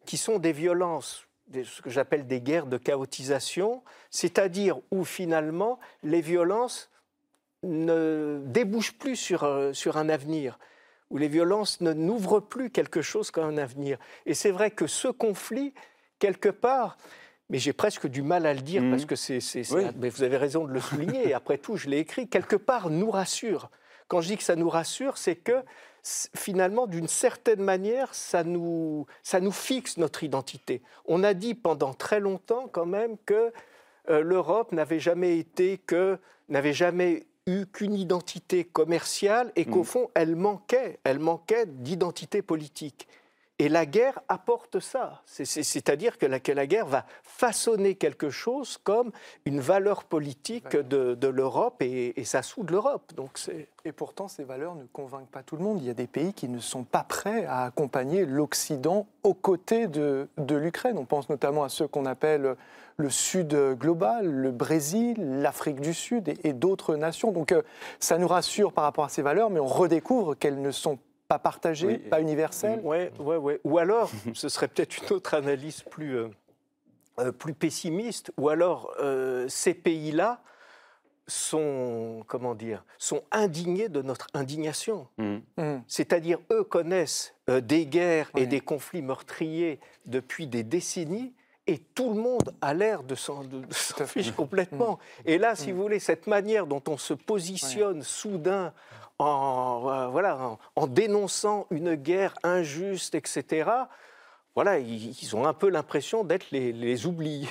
qui 0.05 0.17
sont 0.17 0.39
des 0.39 0.51
violences 0.51 1.26
ce 1.51 1.81
que 1.81 1.89
j'appelle 1.89 2.27
des 2.27 2.41
guerres 2.41 2.65
de 2.67 2.77
chaotisation, 2.77 3.83
c'est-à-dire 4.09 4.79
où 4.91 5.03
finalement 5.03 5.79
les 6.03 6.21
violences 6.21 6.89
ne 7.63 8.41
débouchent 8.45 8.97
plus 8.97 9.15
sur, 9.15 9.43
euh, 9.43 9.73
sur 9.73 9.97
un 9.97 10.09
avenir, 10.09 10.59
où 11.09 11.17
les 11.17 11.27
violences 11.27 11.81
ne 11.81 11.93
n'ouvrent 11.93 12.39
plus 12.39 12.69
quelque 12.69 13.01
chose 13.01 13.31
comme 13.31 13.45
un 13.45 13.57
avenir. 13.57 13.97
Et 14.25 14.33
c'est 14.33 14.51
vrai 14.51 14.71
que 14.71 14.87
ce 14.87 15.07
conflit, 15.07 15.73
quelque 16.19 16.49
part, 16.49 16.97
mais 17.49 17.59
j'ai 17.59 17.73
presque 17.73 18.07
du 18.07 18.21
mal 18.21 18.45
à 18.45 18.53
le 18.53 18.59
dire 18.59 18.83
parce 18.89 19.03
mmh. 19.03 19.05
que 19.05 19.15
c'est, 19.15 19.39
mais 19.97 20.09
vous 20.09 20.23
avez 20.23 20.37
raison 20.37 20.65
de 20.65 20.73
le 20.73 20.81
souligner. 20.81 21.29
Et 21.29 21.33
après 21.33 21.57
tout, 21.57 21.77
je 21.77 21.87
l'ai 21.87 21.99
écrit. 21.99 22.27
Quelque 22.27 22.57
part, 22.57 22.89
nous 22.89 23.09
rassure. 23.09 23.71
Quand 24.07 24.21
je 24.21 24.27
dis 24.27 24.37
que 24.37 24.43
ça 24.43 24.55
nous 24.55 24.69
rassure, 24.69 25.17
c'est 25.17 25.35
que 25.35 25.63
finalement, 26.35 26.87
d'une 26.87 27.07
certaine 27.07 27.61
manière, 27.61 28.13
ça 28.13 28.43
nous, 28.43 29.05
ça 29.23 29.39
nous 29.39 29.51
fixe 29.51 29.97
notre 29.97 30.23
identité. 30.23 30.81
On 31.05 31.23
a 31.23 31.33
dit 31.33 31.53
pendant 31.53 31.93
très 31.93 32.19
longtemps 32.19 32.67
quand 32.71 32.85
même 32.85 33.17
que 33.25 33.51
euh, 34.09 34.21
l'Europe 34.21 34.71
n'avait 34.71 34.99
jamais 34.99 35.37
été 35.37 35.77
que, 35.77 36.17
n'avait 36.49 36.73
jamais 36.73 37.27
eu 37.45 37.65
qu'une 37.65 37.95
identité 37.95 38.63
commerciale 38.63 39.51
et 39.55 39.65
qu'au 39.65 39.81
mmh. 39.81 39.85
fond, 39.85 40.09
elle 40.13 40.35
manquait, 40.35 40.99
elle 41.03 41.19
manquait 41.19 41.65
d'identité 41.65 42.41
politique. 42.41 43.07
Et 43.59 43.69
la 43.69 43.87
guerre 43.87 44.19
apporte 44.27 44.79
ça. 44.79 45.23
C'est-à-dire 45.25 46.19
que 46.19 46.27
la, 46.27 46.37
la, 46.53 46.67
guerre 46.67 46.85
va 46.85 47.05
façonner 47.23 47.95
quelque 47.95 48.29
chose 48.29 48.77
comme 48.83 49.11
une 49.45 49.59
valeur 49.59 50.03
politique 50.03 50.77
de, 50.77 51.27
l'Europe 51.27 51.81
et, 51.81 52.13
ça 52.23 52.43
soude 52.43 52.69
l'Europe. 52.69 53.13
Et 53.83 53.91
pourtant, 53.91 54.27
ces 54.27 54.43
valeurs 54.43 54.75
ne 54.75 54.83
convainquent 54.85 55.31
pas 55.31 55.41
tout 55.41 55.55
le 55.55 55.63
monde. 55.63 55.79
Il 55.81 55.87
y 55.87 55.89
a 55.89 55.95
des 55.95 56.05
pays 56.05 56.33
qui 56.33 56.49
ne 56.49 56.59
sont 56.59 56.83
pas 56.83 57.03
prêts 57.03 57.45
à 57.45 57.63
accompagner 57.63 58.27
l'Occident 58.27 59.07
aux 59.23 59.33
côtés 59.33 59.87
de, 59.87 60.27
l'Ukraine. 60.37 60.99
On 60.99 61.05
pense 61.05 61.27
notamment 61.27 61.63
à 61.63 61.69
ceux 61.69 61.87
qu'on 61.87 62.05
appelle 62.05 62.55
le 62.97 63.09
Sud 63.09 63.55
global, 63.73 64.27
le 64.27 64.51
Brésil, 64.51 65.15
l'Afrique 65.41 65.81
du 65.81 65.95
Sud 65.95 66.29
et, 66.29 66.37
et 66.43 66.53
d'autres 66.53 66.95
nations. 66.95 67.31
Donc 67.31 67.51
euh, 67.51 67.61
ça 67.99 68.17
nous 68.17 68.27
rassure 68.27 68.73
par 68.73 68.83
rapport 68.83 69.05
à 69.05 69.09
ces 69.09 69.21
valeurs, 69.21 69.51
mais 69.51 69.59
on 69.59 69.67
redécouvre 69.67 70.35
qu'elles 70.35 70.61
ne 70.61 70.71
sont 70.71 70.97
pas 71.27 71.39
partagé, 71.39 71.97
pas 71.97 72.21
universel 72.21 72.79
Oui, 72.83 72.97
ouais, 73.19 73.37
ouais. 73.37 73.59
Ou 73.63 73.77
alors, 73.77 74.11
ce 74.33 74.49
serait 74.49 74.67
peut-être 74.67 75.03
une 75.03 75.15
autre 75.15 75.33
analyse 75.33 75.81
plus, 75.81 76.15
euh, 76.15 76.29
euh, 77.19 77.31
plus 77.31 77.53
pessimiste, 77.53 78.31
ou 78.37 78.49
alors 78.49 78.93
euh, 78.99 79.47
ces 79.49 79.73
pays-là 79.73 80.41
sont, 81.27 82.23
comment 82.27 82.55
dire, 82.55 82.85
sont 82.97 83.23
indignés 83.31 83.89
de 83.89 84.01
notre 84.01 84.27
indignation. 84.33 85.07
Mm. 85.17 85.37
Mm. 85.57 85.81
C'est-à-dire, 85.87 86.39
eux 86.51 86.63
connaissent 86.63 87.35
des 87.47 87.85
guerres 87.85 88.31
et 88.37 88.45
des 88.45 88.61
conflits 88.61 89.01
meurtriers 89.01 89.79
depuis 90.05 90.47
des 90.47 90.63
décennies, 90.63 91.33
et 91.67 91.77
tout 91.77 92.13
le 92.13 92.19
monde 92.19 92.53
a 92.61 92.73
l'air 92.73 93.03
de 93.03 93.15
s'en 93.15 93.43
fiche 94.05 94.31
complètement. 94.31 94.93
Mm. 94.93 95.29
Et 95.29 95.37
là, 95.37 95.55
si 95.55 95.71
vous 95.71 95.81
voulez, 95.81 95.99
cette 95.99 96.27
manière 96.27 96.65
dont 96.65 96.81
on 96.87 96.97
se 96.97 97.13
positionne 97.13 98.01
soudain 98.01 98.73
en, 99.19 99.83
euh, 99.85 100.07
voilà, 100.07 100.57
en, 100.75 100.87
dénonçant 100.87 101.67
une 101.71 101.95
guerre 101.95 102.33
injuste, 102.43 103.15
etc., 103.15 103.69
voilà, 104.55 104.79
ils, 104.79 105.35
ont 105.35 105.45
un 105.45 105.53
peu 105.53 105.69
l'impression 105.69 106.23
d'être 106.23 106.49
les, 106.49 107.05
oubliés, 107.05 107.47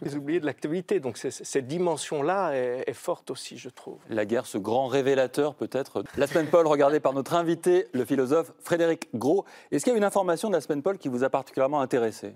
les 0.00 0.16
oubliés 0.16 0.40
de 0.40 0.46
l'actualité. 0.46 1.00
Donc 1.00 1.18
cette 1.18 1.66
dimension-là 1.66 2.52
est, 2.54 2.94
forte 2.94 3.30
aussi, 3.30 3.58
je 3.58 3.68
trouve. 3.68 3.98
La 4.08 4.24
guerre, 4.24 4.46
ce 4.46 4.56
grand 4.56 4.86
révélateur 4.86 5.54
peut-être. 5.54 6.02
La 6.16 6.26
semaine 6.26 6.46
Paul, 6.46 6.66
regardée 6.66 6.98
par 6.98 7.12
notre 7.12 7.34
invité, 7.34 7.88
le 7.92 8.06
philosophe 8.06 8.52
Frédéric 8.60 9.10
Gros. 9.14 9.44
Est-ce 9.70 9.84
qu'il 9.84 9.92
y 9.92 9.96
a 9.96 9.98
une 9.98 10.04
information 10.04 10.48
de 10.48 10.54
la 10.54 10.62
semaine 10.62 10.80
Paul 10.80 10.96
qui 10.96 11.08
vous 11.08 11.24
a 11.24 11.28
particulièrement 11.28 11.82
intéressé? 11.82 12.34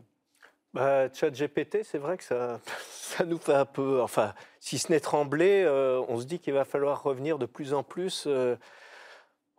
Bah, 0.72 1.08
GPT, 1.08 1.78
c'est 1.82 1.98
vrai 1.98 2.16
que 2.16 2.24
ça, 2.24 2.60
ça 2.90 3.24
nous 3.24 3.38
fait 3.38 3.54
un 3.54 3.64
peu, 3.64 4.00
enfin, 4.00 4.34
si 4.60 4.78
ce 4.78 4.92
n'est 4.92 5.00
trembler, 5.00 5.64
euh, 5.64 6.02
on 6.08 6.20
se 6.20 6.24
dit 6.24 6.38
qu'il 6.38 6.54
va 6.54 6.64
falloir 6.64 7.02
revenir 7.02 7.38
de 7.38 7.46
plus 7.46 7.74
en 7.74 7.82
plus 7.82 8.24
euh, 8.26 8.56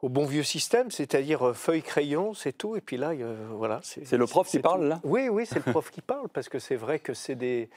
au 0.01 0.09
bon 0.09 0.25
vieux 0.25 0.43
système, 0.43 0.89
c'est-à-dire 0.89 1.49
euh, 1.49 1.53
feuille 1.53 1.81
crayon, 1.81 2.33
c'est 2.33 2.53
tout. 2.53 2.75
Et 2.75 2.81
puis 2.81 2.97
là, 2.97 3.11
voilà. 3.51 3.81
C'est 3.83 4.17
le 4.17 4.25
prof 4.25 4.47
qui 4.47 4.59
parle 4.59 4.85
là? 4.85 5.01
Oui, 5.03 5.27
oui, 5.29 5.45
c'est 5.45 5.65
le 5.65 5.71
prof 5.71 5.91
qui 5.91 6.01
parle 6.01 6.29
parce 6.29 6.49
que 6.49 6.59
c'est 6.59 6.75
vrai 6.75 6.99
que 6.99 7.13
c'est 7.13 7.35
des 7.35 7.69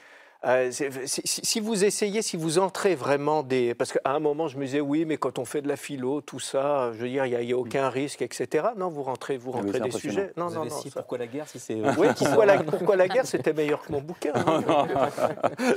Euh, 0.45 0.69
si, 0.71 1.59
vous 1.59 1.83
essayez, 1.83 2.21
si 2.21 2.37
vous 2.37 2.59
entrez 2.59 2.95
vraiment 2.95 3.41
des... 3.41 3.73
Parce 3.73 3.91
qu'à 3.91 3.99
un 4.05 4.19
moment, 4.19 4.47
je 4.47 4.57
me 4.57 4.65
disais, 4.65 4.79
oui, 4.79 5.05
mais 5.05 5.17
quand 5.17 5.39
on 5.39 5.45
fait 5.45 5.61
de 5.61 5.67
la 5.67 5.75
philo, 5.75 6.21
tout 6.21 6.39
ça, 6.39 6.91
je 6.93 6.99
veux 6.99 7.09
dire, 7.09 7.25
il 7.25 7.45
n'y 7.45 7.53
a, 7.53 7.57
aucun 7.57 7.89
risque, 7.89 8.21
etc. 8.21 8.67
Non, 8.77 8.89
vous 8.89 9.03
rentrez, 9.03 9.37
vous 9.37 9.51
rentrez 9.51 9.79
des 9.79 9.91
sujets. 9.91 10.31
Non, 10.37 10.49
non, 10.49 10.65
non. 10.65 10.75
Pourquoi 10.93 11.17
la 11.17 11.27
guerre 11.27 11.47
si 11.47 11.59
c'est... 11.59 11.75
Oui, 11.97 12.07
pourquoi 12.17 12.45
la, 12.45 12.57
pourquoi 12.63 12.95
la 12.95 13.07
guerre 13.07 13.25
C'était 13.25 13.53
meilleur 13.53 13.81
que 13.81 13.91
mon 13.91 14.01
bouquin. 14.01 14.33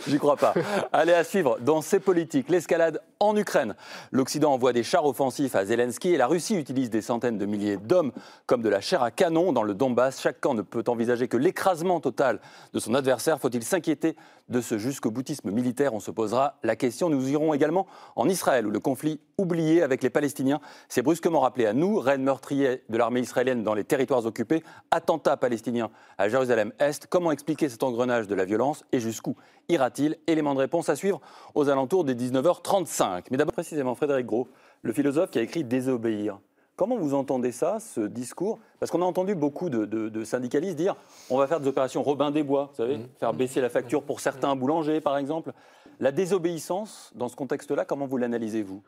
J'y 0.06 0.18
crois 0.18 0.36
pas. 0.36 0.52
Allez, 0.92 1.14
à 1.14 1.24
suivre, 1.24 1.58
dans 1.60 1.80
ces 1.80 2.00
politiques, 2.00 2.50
l'escalade 2.50 3.00
en 3.20 3.36
Ukraine. 3.36 3.74
L'Occident 4.12 4.52
envoie 4.52 4.72
des 4.72 4.82
chars 4.82 5.04
offensifs 5.06 5.54
à 5.54 5.64
Zelensky 5.64 6.14
et 6.14 6.16
la 6.16 6.26
Russie 6.26 6.56
utilise 6.56 6.90
des 6.90 7.02
centaines 7.02 7.38
de 7.38 7.46
milliers 7.46 7.76
d'hommes 7.76 8.12
comme 8.46 8.62
de 8.62 8.68
la 8.68 8.80
chair 8.80 9.02
à 9.02 9.10
canon 9.10 9.52
dans 9.52 9.62
le 9.62 9.74
Donbass. 9.74 10.20
Chaque 10.20 10.40
camp 10.40 10.54
ne 10.54 10.62
peut 10.62 10.84
envisager 10.86 11.26
que 11.26 11.36
l'écrasement 11.36 12.00
total 12.00 12.38
de 12.74 12.78
son 12.78 12.94
adversaire. 12.94 13.40
Faut-il 13.40 13.62
s'inquiéter 13.62 14.16
de 14.48 14.60
ce 14.60 14.78
jusqu'au 14.78 15.10
boutisme 15.10 15.50
militaire 15.50 15.94
On 15.94 16.00
se 16.00 16.10
posera 16.10 16.58
la 16.62 16.76
question. 16.76 17.10
Nous 17.10 17.28
irons 17.30 17.54
également 17.54 17.86
en 18.16 18.28
Israël, 18.28 18.66
où 18.66 18.70
le 18.70 18.80
conflit 18.80 19.20
oublié 19.36 19.82
avec 19.82 20.02
les 20.02 20.10
Palestiniens 20.10 20.60
s'est 20.88 21.02
brusquement 21.02 21.40
rappelé 21.40 21.66
à 21.66 21.72
nous. 21.72 21.98
Reine 21.98 22.22
meurtrier 22.22 22.82
de 22.88 22.98
l'armée 22.98 23.20
israélienne 23.20 23.62
dans 23.62 23.74
les 23.74 23.84
territoires 23.84 24.24
occupés, 24.26 24.62
attentat 24.90 25.36
palestinien 25.36 25.90
à 26.18 26.28
Jérusalem-Est. 26.28 27.06
Comment 27.06 27.32
expliquer 27.32 27.68
cet 27.68 27.82
engrenage 27.82 28.26
de 28.26 28.34
la 28.34 28.44
violence 28.44 28.84
et 28.92 29.00
jusqu'où 29.00 29.36
ira-t-il? 29.68 30.16
Élément 30.26 30.54
de 30.54 30.60
réponse 30.60 30.88
à 30.88 30.96
suivre 30.96 31.20
aux 31.54 31.68
alentours 31.68 32.04
des 32.04 32.14
19h35. 32.14 33.24
Mais 33.30 33.36
d'abord 33.36 33.54
précisément, 33.54 33.94
Frédéric 33.94 34.26
Gros, 34.26 34.48
le 34.82 34.92
philosophe 34.92 35.30
qui 35.30 35.38
a 35.38 35.42
écrit 35.42 35.64
Désobéir. 35.64 36.38
Comment 36.78 36.96
vous 36.96 37.12
entendez 37.12 37.50
ça, 37.50 37.80
ce 37.80 38.02
discours? 38.02 38.60
Parce 38.78 38.92
qu'on 38.92 39.02
a 39.02 39.04
entendu 39.04 39.34
beaucoup 39.34 39.68
de, 39.68 40.24
syndicalistes 40.24 40.76
dire 40.76 40.94
on 41.28 41.36
va 41.36 41.48
faire 41.48 41.58
des 41.58 41.66
opérations 41.66 42.04
Robin 42.04 42.30
des 42.30 42.44
Bois, 42.44 42.68
vous 42.70 42.76
savez, 42.76 42.98
mmh. 42.98 43.08
faire 43.18 43.34
baisser 43.34 43.60
la 43.60 43.68
facture 43.68 44.04
pour 44.04 44.20
certains 44.20 44.54
boulangers, 44.54 45.00
par 45.00 45.18
exemple. 45.18 45.52
La 45.98 46.12
désobéissance, 46.12 47.10
dans 47.16 47.26
ce 47.26 47.34
contexte-là, 47.34 47.84
comment 47.84 48.06
vous 48.06 48.16
l'analysez-vous 48.16 48.80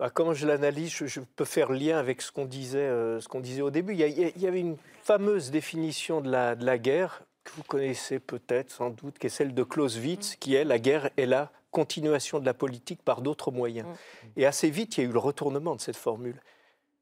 bah, 0.00 0.10
Comment 0.10 0.34
je 0.34 0.48
l'analyse, 0.48 0.90
je, 0.90 1.20
peux 1.36 1.44
faire 1.44 1.70
lien 1.70 1.96
avec 1.96 2.22
ce 2.22 2.32
qu'on 2.32 2.44
disait, 2.44 2.78
euh, 2.78 3.20
ce 3.20 3.28
qu'on 3.28 3.38
disait 3.38 3.62
au 3.62 3.70
début. 3.70 3.92
Il 3.92 4.00
y, 4.00 4.46
avait 4.48 4.60
une 4.60 4.76
fameuse 5.04 5.52
définition 5.52 6.20
de 6.20 6.28
la, 6.28 6.56
de 6.56 6.66
la 6.66 6.76
guerre 6.76 7.22
que 7.44 7.52
vous 7.52 7.62
connaissez 7.62 8.18
peut-être, 8.18 8.72
sans 8.72 8.90
doute, 8.90 9.20
qui 9.20 9.28
est 9.28 9.30
celle 9.30 9.54
de 9.54 9.62
Clausewitz, 9.62 10.32
mmh. 10.32 10.36
qui 10.40 10.56
est 10.56 10.64
la 10.64 10.80
guerre 10.80 11.10
est 11.16 11.26
la 11.26 11.52
continuation 11.70 12.40
de 12.40 12.46
la 12.46 12.54
politique 12.54 13.04
par 13.04 13.20
d'autres 13.20 13.52
moyens. 13.52 13.86
Mmh. 13.86 14.40
Et 14.40 14.46
assez 14.46 14.70
vite, 14.70 14.98
il 14.98 15.04
y 15.04 15.06
a 15.06 15.08
eu 15.08 15.12
le 15.12 15.20
retournement 15.20 15.76
de 15.76 15.80
cette 15.80 15.96
formule 15.96 16.40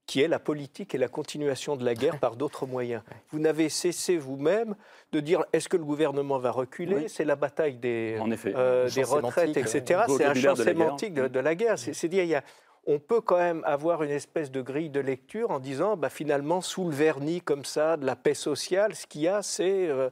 qui 0.07 0.21
est 0.21 0.29
la 0.29 0.39
politique 0.39 0.95
et 0.95 0.99
la 0.99 1.09
continuation 1.09 1.77
de 1.77 1.85
la 1.85 1.95
guerre 1.95 2.19
par 2.19 2.37
d'autres 2.37 2.67
moyens. 2.67 3.03
Vous 3.31 3.39
n'avez 3.39 3.69
cessé 3.69 4.17
vous-même 4.17 4.75
de 5.13 5.21
dire 5.21 5.45
est-ce 5.53 5.69
que 5.69 5.77
le 5.77 5.85
gouvernement 5.85 6.39
va 6.39 6.51
reculer 6.51 7.09
C'est 7.09 7.25
la 7.25 7.37
bataille 7.37 7.77
des, 7.77 8.19
euh, 8.47 8.91
des 8.91 9.05
retraites, 9.05 9.57
etc. 9.57 10.03
C'est 10.09 10.25
un 10.25 10.35
champ 10.35 10.57
sémantique 10.57 11.15
de, 11.15 11.29
de, 11.29 11.41
la 11.41 11.55
guerre. 11.55 11.79
C'est 11.79 12.09
dire 12.09 12.25
il 12.25 12.31
y 12.31 12.35
a 12.35 12.43
on 12.87 12.99
peut 12.99 13.21
quand 13.21 13.39
même 13.39 13.63
avoir 13.65 14.03
une 14.03 14.11
espèce 14.11 14.51
de 14.51 14.61
grille 14.61 14.91
de 14.91 15.01
lecture 15.01 15.51
en 15.51 15.59
disant 15.59 15.97
bah, 15.97 16.09
finalement, 16.09 16.61
sous 16.61 16.89
le 16.89 16.95
vernis 16.95 17.41
comme 17.41 17.65
ça 17.65 17.97
de 17.97 18.05
la 18.05 18.17
paix 18.17 18.35
sociale, 18.35 18.95
ce 18.95 19.07
qu'il 19.07 19.23
y 19.23 19.29
a, 19.29 19.43
c'est 19.43 19.89
euh, 19.89 20.11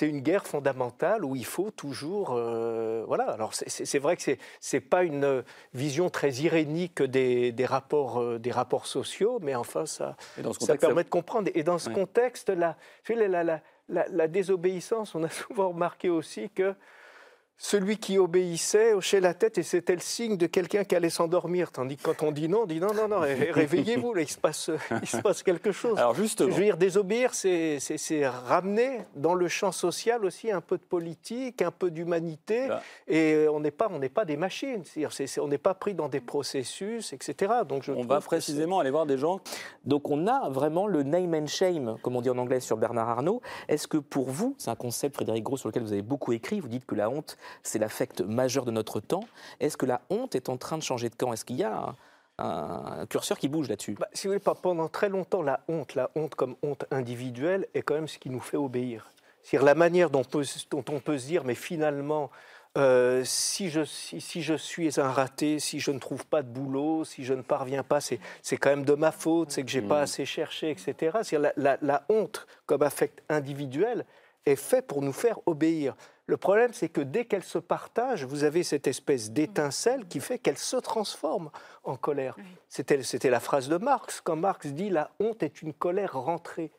une 0.00 0.20
guerre 0.20 0.46
fondamentale 0.46 1.24
où 1.24 1.36
il 1.36 1.44
faut 1.44 1.70
toujours. 1.70 2.34
Euh, 2.34 3.04
voilà, 3.06 3.24
alors 3.24 3.52
c'est 3.54 3.98
vrai 3.98 4.16
que 4.16 4.22
ce 4.22 4.76
n'est 4.76 4.80
pas 4.80 5.02
une 5.04 5.42
vision 5.74 6.10
très 6.10 6.30
irénique 6.32 7.02
des, 7.02 7.52
des 7.52 7.66
rapports, 7.66 8.20
euh, 8.20 8.38
des 8.38 8.52
rapports 8.52 8.86
sociaux, 8.86 9.38
mais 9.42 9.54
enfin, 9.54 9.86
ça, 9.86 10.16
ça 10.60 10.76
permet 10.76 11.04
de 11.04 11.08
comprendre. 11.08 11.50
Et 11.54 11.62
dans 11.62 11.78
ce 11.78 11.90
contexte-là, 11.90 12.76
la, 13.08 13.28
la, 13.28 13.60
la, 13.88 14.06
la 14.08 14.28
désobéissance, 14.28 15.14
on 15.14 15.24
a 15.24 15.28
souvent 15.30 15.70
remarqué 15.70 16.08
aussi 16.08 16.50
que 16.50 16.74
celui 17.62 17.96
qui 17.96 18.18
obéissait 18.18 18.92
hochait 18.92 19.20
la 19.20 19.34
tête 19.34 19.56
et 19.56 19.62
c'était 19.62 19.94
le 19.94 20.00
signe 20.00 20.36
de 20.36 20.48
quelqu'un 20.48 20.82
qui 20.82 20.96
allait 20.96 21.10
s'endormir. 21.10 21.70
Tandis 21.70 21.96
que 21.96 22.02
quand 22.02 22.24
on 22.24 22.32
dit 22.32 22.48
non, 22.48 22.62
on 22.62 22.66
dit 22.66 22.80
non, 22.80 22.92
non, 22.92 23.06
non, 23.06 23.20
réveillez-vous, 23.20 24.14
il 24.18 24.28
se, 24.28 24.36
passe, 24.36 24.68
il 25.00 25.08
se 25.08 25.18
passe 25.18 25.44
quelque 25.44 25.70
chose. 25.70 25.96
Alors 25.96 26.12
justement. 26.16 26.50
Je 26.50 26.56
veux 26.56 26.64
dire, 26.64 26.76
désobéir, 26.76 27.34
c'est 27.34 27.78
ramener 28.26 29.02
dans 29.14 29.34
le 29.34 29.46
champ 29.46 29.70
social 29.70 30.24
aussi 30.24 30.50
un 30.50 30.60
peu 30.60 30.76
de 30.76 30.82
politique, 30.82 31.62
un 31.62 31.70
peu 31.70 31.92
d'humanité. 31.92 32.68
Et 33.06 33.46
on 33.48 33.60
n'est 33.60 33.70
pas, 33.70 33.88
on 33.92 34.00
pas 34.08 34.24
des 34.24 34.36
machines. 34.36 34.82
on 35.38 35.48
n'est 35.48 35.56
pas 35.56 35.74
pris 35.74 35.94
dans 35.94 36.08
des 36.08 36.20
processus, 36.20 37.12
etc. 37.12 37.52
Donc 37.68 37.84
je 37.84 37.92
on 37.92 38.04
va 38.04 38.20
précisément 38.20 38.80
aller 38.80 38.90
voir 38.90 39.06
des 39.06 39.18
gens. 39.18 39.38
Donc 39.84 40.10
on 40.10 40.26
a 40.26 40.50
vraiment 40.50 40.88
le 40.88 41.04
name 41.04 41.32
and 41.34 41.46
shame, 41.46 41.96
comme 42.02 42.16
on 42.16 42.22
dit 42.22 42.30
en 42.30 42.38
anglais 42.38 42.58
sur 42.58 42.76
Bernard 42.76 43.08
Arnault. 43.08 43.40
Est-ce 43.68 43.86
que 43.86 43.98
pour 43.98 44.30
vous, 44.30 44.56
c'est 44.58 44.70
un 44.70 44.74
concept, 44.74 45.14
Frédéric 45.14 45.44
Gros, 45.44 45.56
sur 45.56 45.68
lequel 45.68 45.84
vous 45.84 45.92
avez 45.92 46.02
beaucoup 46.02 46.32
écrit, 46.32 46.58
vous 46.58 46.68
dites 46.68 46.86
que 46.86 46.96
la 46.96 47.08
honte 47.08 47.38
c'est 47.62 47.78
l'affect 47.78 48.20
majeur 48.20 48.64
de 48.64 48.70
notre 48.70 49.00
temps. 49.00 49.24
Est-ce 49.60 49.76
que 49.76 49.86
la 49.86 50.02
honte 50.10 50.34
est 50.34 50.48
en 50.48 50.56
train 50.56 50.78
de 50.78 50.82
changer 50.82 51.08
de 51.08 51.14
camp? 51.14 51.32
Est-ce 51.32 51.44
qu'il 51.44 51.56
y 51.56 51.64
a 51.64 51.94
un, 52.38 53.06
curseur 53.06 53.38
qui 53.38 53.48
bouge 53.48 53.68
là-dessus? 53.68 53.96
Bah, 53.98 54.08
Si 54.12 54.26
vous 54.26 54.32
voulez, 54.32 54.42
pas 54.42 54.54
pendant 54.54 54.88
très 54.88 55.08
longtemps, 55.08 55.42
la 55.42 55.60
honte, 55.68 55.94
la 55.94 56.10
honte 56.14 56.34
comme 56.34 56.56
honte 56.62 56.84
individuelle, 56.90 57.66
est 57.74 57.82
quand 57.82 57.94
même 57.94 58.08
ce 58.08 58.18
qui 58.18 58.30
nous 58.30 58.40
fait 58.40 58.56
obéir. 58.56 59.10
C'est-à-dire 59.42 59.66
la 59.66 59.74
manière 59.74 60.10
dont, 60.10 60.22
on 60.22 61.00
peut 61.00 61.18
se 61.18 61.26
dire, 61.26 61.44
mais 61.44 61.54
finalement, 61.54 62.30
euh, 62.78 63.22
si, 63.24 63.68
je, 63.68 63.84
si, 63.84 64.42
je, 64.42 64.54
suis 64.54 64.98
un 64.98 65.10
raté, 65.10 65.58
si 65.58 65.78
je 65.78 65.90
ne 65.90 65.98
trouve 65.98 66.24
pas 66.24 66.42
de 66.42 66.48
boulot, 66.48 67.04
si 67.04 67.24
je 67.24 67.34
ne 67.34 67.42
parviens 67.42 67.82
pas, 67.82 68.00
c'est 68.00 68.18
quand 68.56 68.70
même 68.70 68.84
de 68.84 68.94
ma 68.94 69.12
faute, 69.12 69.50
c'est 69.50 69.62
que 69.62 69.70
j'ai 69.70 69.82
n'ai 69.82 69.88
pas 69.88 70.00
mmh. 70.00 70.04
assez 70.04 70.24
cherché, 70.24 70.70
etc. 70.70 71.18
La, 71.32 71.52
la, 71.56 71.78
la, 71.82 72.04
honte 72.08 72.46
comme 72.64 72.82
affect 72.82 73.22
individuel 73.28 74.06
est 74.46 74.56
fait 74.56 74.80
pour 74.82 75.02
nous 75.02 75.12
faire 75.12 75.38
obéir. 75.46 75.94
Le 76.26 76.36
problème, 76.36 76.72
c'est 76.72 76.88
que 76.88 77.00
dès 77.00 77.24
qu'elle 77.24 77.42
se 77.42 77.58
partage, 77.58 78.24
vous 78.24 78.44
avez 78.44 78.62
cette 78.62 78.86
espèce 78.86 79.32
d'étincelle 79.32 80.06
qui 80.06 80.20
fait 80.20 80.38
qu'elle 80.38 80.58
se 80.58 80.76
transforme 80.76 81.50
en 81.82 81.96
colère. 81.96 82.36
C'était 82.68 83.30
la 83.30 83.40
phrase 83.40 83.68
de 83.68 83.76
Marx, 83.76 84.20
quand 84.20 84.36
Marx 84.36 84.68
dit 84.68 84.88
la 84.88 85.10
honte 85.18 85.42
est 85.42 85.62
une 85.62 85.74
colère 85.74 86.14
rentrée. 86.14 86.70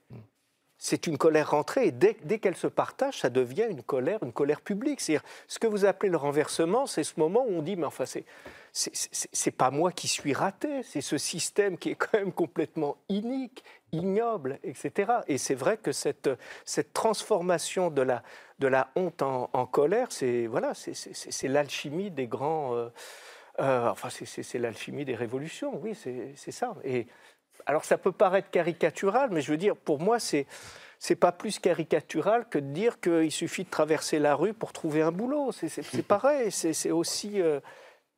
C'est 0.85 1.07
une 1.07 1.17
colère 1.17 1.51
rentrée 1.51 1.87
et 1.87 1.91
dès, 1.91 2.39
qu'elle 2.39 2.57
se 2.57 2.67
partage, 2.67 3.21
ça 3.21 3.29
devient 3.29 3.67
une 3.69 3.83
colère, 3.83 4.21
une 4.21 4.33
colère 4.33 4.59
publique. 4.59 4.99
C'est-à-dire, 4.99 5.23
ce 5.47 5.57
que 5.57 5.65
vous 5.65 5.85
appelez 5.85 6.09
le 6.09 6.17
renversement, 6.17 6.87
c'est 6.87 7.05
ce 7.05 7.17
moment 7.21 7.45
où 7.47 7.53
on 7.53 7.61
dit, 7.61 7.77
mais 7.77 7.85
enfin, 7.85 8.05
c'est 8.05 8.25
c'est 8.73 9.51
pas 9.51 9.71
moi 9.71 9.93
qui 9.93 10.09
suis 10.09 10.33
raté, 10.33 10.83
c'est 10.83 10.99
ce 10.99 11.17
système 11.17 11.77
qui 11.77 11.91
est 11.91 11.95
quand 11.95 12.17
même 12.17 12.33
complètement 12.33 12.97
inique, 13.07 13.63
ignoble, 13.93 14.59
etc. 14.63 15.19
Et 15.27 15.37
c'est 15.37 15.55
vrai 15.55 15.77
que 15.77 15.93
cette, 15.93 16.27
transformation 16.91 17.89
de 17.89 18.01
la, 18.01 18.91
honte 18.95 19.21
en, 19.21 19.65
colère, 19.67 20.07
c'est 20.09 20.47
voilà, 20.47 20.73
c'est 20.73 21.47
l'alchimie 21.47 22.11
des 22.11 22.27
grands. 22.27 22.75
Euh, 22.75 22.89
euh, 23.59 23.89
enfin, 23.89 24.09
c'est 24.09 24.59
l'alchimie 24.59 25.05
des 25.05 25.15
révolutions, 25.15 25.79
oui, 25.81 25.95
c'est 25.95 26.51
ça. 26.51 26.75
Alors, 27.65 27.85
ça 27.85 27.97
peut 27.97 28.11
paraître 28.11 28.49
caricatural, 28.49 29.29
mais 29.31 29.41
je 29.41 29.51
veux 29.51 29.57
dire, 29.57 29.75
pour 29.75 29.99
moi, 29.99 30.19
c'est 30.19 30.45
c'est 31.03 31.17
pas 31.17 31.33
plus 31.33 31.59
caricatural 31.59 32.47
que 32.49 32.57
de 32.57 32.67
dire 32.67 33.01
qu'il 33.01 33.29
suffit 33.29 33.65
de 33.65 33.69
traverser 33.69 34.19
la 34.19 34.35
rue 34.35 34.53
pour 34.53 34.71
trouver 34.71 35.01
un 35.01 35.11
boulot. 35.11 35.51
C'est 35.51 36.07
pareil, 36.07 36.49
c'est 36.51 36.91
aussi. 36.91 37.41
Euh, 37.41 37.59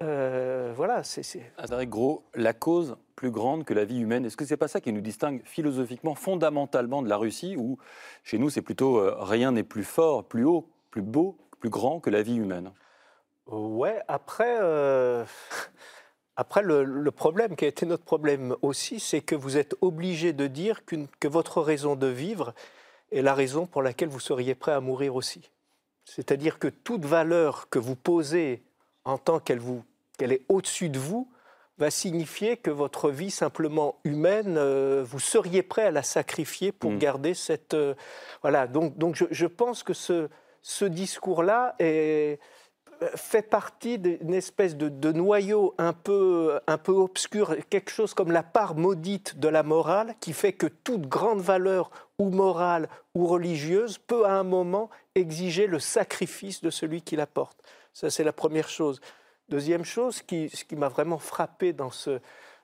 euh, 0.04 0.72
voilà, 0.76 1.04
c'est. 1.04 1.52
Adrien 1.58 1.88
Gros, 1.88 2.26
la 2.36 2.54
cause 2.54 2.96
plus 3.16 3.32
grande 3.32 3.64
que 3.64 3.74
la 3.74 3.86
vie 3.86 4.00
humaine, 4.00 4.24
est-ce 4.26 4.38
que 4.38 4.46
c'est 4.46 4.56
pas 4.56 4.68
ça 4.68 4.82
qui 4.82 4.94
nous 4.94 5.02
distingue 5.02 5.42
philosophiquement, 5.46 6.14
fondamentalement 6.14 7.02
de 7.02 7.10
la 7.10 7.18
Russie, 7.18 7.56
où 7.58 7.80
chez 8.24 8.38
nous 8.38 8.52
c'est 8.52 8.62
plutôt 8.62 9.00
euh, 9.00 9.16
rien 9.20 9.54
n'est 9.54 9.64
plus 9.64 9.84
fort, 9.84 10.24
plus 10.24 10.44
haut, 10.44 10.70
plus 10.92 11.02
beau, 11.02 11.40
plus 11.60 11.72
grand 11.72 12.00
que 12.00 12.12
la 12.12 12.22
vie 12.22 12.36
humaine? 12.36 12.72
Ouais, 13.48 14.00
après. 14.08 14.60
Après, 16.38 16.62
le, 16.62 17.12
problème 17.12 17.56
qui 17.56 17.66
a 17.66 17.68
été 17.68 17.86
notre 17.86 18.04
problème 18.04 18.56
aussi, 18.62 19.00
c'est 19.00 19.22
que 19.22 19.36
vous 19.36 19.58
êtes 19.58 19.76
obligé 19.82 20.34
de 20.34 20.48
dire 20.48 20.82
que 20.86 21.28
votre 21.28 21.62
raison 21.62 21.96
de 21.96 22.08
vivre 22.08 22.54
est 23.12 23.22
la 23.22 23.34
raison 23.34 23.66
pour 23.66 23.82
laquelle 23.82 24.10
vous 24.10 24.20
seriez 24.20 24.56
prêt 24.56 24.74
à 24.74 24.82
mourir 24.82 25.16
aussi. 25.16 25.50
C'est-à-dire 26.04 26.60
que 26.60 26.68
toute 26.68 27.06
valeur 27.06 27.70
que 27.70 27.80
vous 27.80 27.96
posez 27.96 28.64
en 29.06 29.18
tant 29.18 29.40
qu'elle 29.40 29.62
qu'elle 30.18 30.32
est 30.32 30.44
au-dessus 30.50 30.90
de 30.90 31.00
vous, 31.00 31.30
va 31.78 31.92
signifier 31.92 32.58
que 32.58 32.72
votre 32.72 33.10
vie 33.10 33.32
simplement 33.32 34.00
humaine, 34.04 34.56
euh, 34.58 35.04
vous 35.06 35.20
seriez 35.20 35.62
prêt 35.62 35.84
à 35.84 35.92
la 35.92 36.04
sacrifier 36.04 36.72
pour 36.72 36.92
mm. 36.92 37.00
garder 37.00 37.34
cette... 37.34 37.74
Euh, 37.74 37.96
voilà, 38.42 38.68
donc, 38.68 38.98
donc 38.98 39.22
je, 39.30 39.46
pense 39.46 39.84
que 39.84 39.94
ce, 39.94 40.30
ce 40.62 40.86
discours-là 40.86 41.76
est, 41.80 42.40
fait 43.16 43.42
partie 43.42 44.00
d'une 44.00 44.34
espèce 44.34 44.76
de, 44.76 44.90
de, 44.90 45.12
noyau 45.12 45.74
un 45.78 45.94
peu, 45.94 46.60
un 46.68 46.78
peu 46.78 46.94
obscur, 46.94 47.56
quelque 47.70 47.92
chose 47.92 48.14
comme 48.14 48.32
la 48.32 48.44
part 48.44 48.76
maudite 48.76 49.40
de 49.40 49.48
la 49.48 49.64
morale, 49.64 50.16
qui 50.20 50.34
fait 50.34 50.54
que 50.54 50.68
toute 50.68 51.08
grande 51.08 51.42
valeur 51.42 51.90
ou 52.20 52.30
morale 52.30 52.90
ou 53.14 53.28
religieuse 53.28 53.98
peut 53.98 54.26
à 54.26 54.34
un 54.34 54.44
moment 54.44 54.90
exiger 55.16 55.68
le 55.68 55.80
sacrifice 55.80 56.62
de 56.62 56.70
celui 56.70 57.02
qui 57.02 57.16
la 57.16 57.28
porte. 57.28 57.58
Ça, 57.94 58.10
c'est 58.10 58.24
la 58.24 58.34
première 58.34 58.70
chose. 58.70 59.00
Deuxième 59.50 59.86
chose, 59.86 60.22
qui, 60.22 60.50
ce 60.50 60.64
qui 60.64 60.76
m'a 60.76 60.90
vraiment 60.90 61.20
frappé 61.20 61.72
dans, 61.72 61.92
ce, 61.92 62.20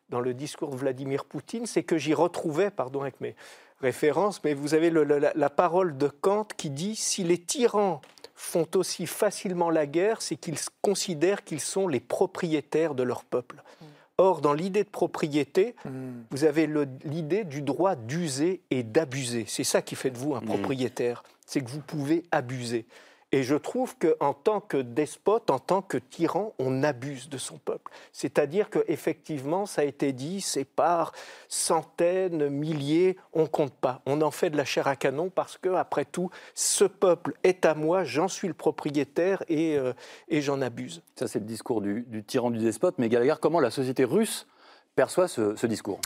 dans 0.09 0.19
le 0.19 0.33
discours 0.33 0.71
de 0.71 0.77
Vladimir 0.77 1.25
Poutine, 1.25 1.65
c'est 1.65 1.83
que 1.83 1.97
j'y 1.97 2.13
retrouvais, 2.13 2.71
pardon, 2.71 3.01
avec 3.01 3.21
mes, 3.21 3.35
référence, 3.81 4.43
mais 4.43 4.53
vous 4.53 4.73
avez 4.73 4.89
la, 4.89 5.49
parole 5.49 5.97
de 5.97 6.07
Kant 6.07 6.47
qui 6.57 6.69
dit 6.69 6.95
si 6.95 7.23
les 7.23 7.37
tyrans 7.37 8.01
font 8.35 8.67
aussi 8.75 9.05
facilement 9.07 9.69
la 9.69 9.85
guerre, 9.85 10.21
c'est 10.21 10.35
qu'ils 10.35 10.57
considèrent 10.81 11.43
qu'ils 11.43 11.59
sont 11.59 11.87
les 11.87 11.99
propriétaires 11.99 12.95
de 12.95 13.03
leur 13.03 13.23
peuple. 13.23 13.57
Mm. 13.57 13.85
Or, 14.17 14.41
dans 14.41 14.53
l'idée 14.53 14.83
de 14.83 14.89
propriété, 14.89 15.75
mm. 15.85 15.89
vous 16.31 16.43
avez 16.43 16.69
l'idée 17.05 17.43
du 17.43 17.61
droit 17.61 17.95
d'user 17.95 18.61
et 18.71 18.83
d'abuser. 18.83 19.45
C'est 19.47 19.63
ça 19.63 19.81
qui 19.81 19.95
fait 19.95 20.11
de 20.11 20.17
vous 20.17 20.35
un 20.35 20.41
mm. 20.41 20.45
propriétaire, 20.45 21.23
c'est 21.45 21.61
que 21.61 21.69
vous 21.69 21.81
pouvez 21.81 22.23
abuser. 22.31 22.85
Et 23.33 23.43
je 23.43 23.55
trouve 23.55 23.95
qu'en 23.97 24.33
tant 24.33 24.59
que 24.59 24.77
despote, 24.77 25.49
en 25.51 25.59
tant 25.59 25.81
que 25.81 25.97
tyran, 25.97 26.53
on 26.59 26.83
abuse 26.83 27.29
de 27.29 27.37
son 27.37 27.57
peuple. 27.57 27.91
C'est-à-dire 28.11 28.69
qu'effectivement, 28.69 29.65
ça 29.65 29.83
a 29.83 29.85
été 29.85 30.11
dit, 30.11 30.41
c'est 30.41 30.65
par 30.65 31.13
centaines, 31.47 32.49
milliers, 32.49 33.17
on 33.31 33.47
compte 33.47 33.73
pas. 33.73 34.01
On 34.05 34.21
en 34.21 34.31
fait 34.31 34.49
de 34.49 34.57
la 34.57 34.65
chair 34.65 34.87
à 34.87 34.97
canon 34.97 35.29
parce 35.29 35.57
que, 35.57 35.69
après 35.69 36.03
tout, 36.03 36.29
ce 36.55 36.83
peuple 36.83 37.33
est 37.43 37.65
à 37.65 37.73
moi, 37.73 38.03
j'en 38.03 38.27
suis 38.27 38.49
le 38.49 38.53
propriétaire 38.53 39.43
et, 39.47 39.77
euh, 39.77 39.93
et 40.27 40.41
j'en 40.41 40.61
abuse. 40.61 41.01
Ça, 41.15 41.27
c'est 41.27 41.39
le 41.39 41.45
discours 41.45 41.79
du, 41.79 42.01
du, 42.07 42.23
tyran, 42.23 42.51
du 42.51 42.59
despote. 42.59 42.95
Mais 42.97 43.07
Gallagher, 43.07 43.35
comment 43.39 43.61
la 43.61 43.71
société 43.71 44.03
russe 44.03 44.45
perçoit 44.95 45.27
ce, 45.27 45.65
discours 45.65 45.99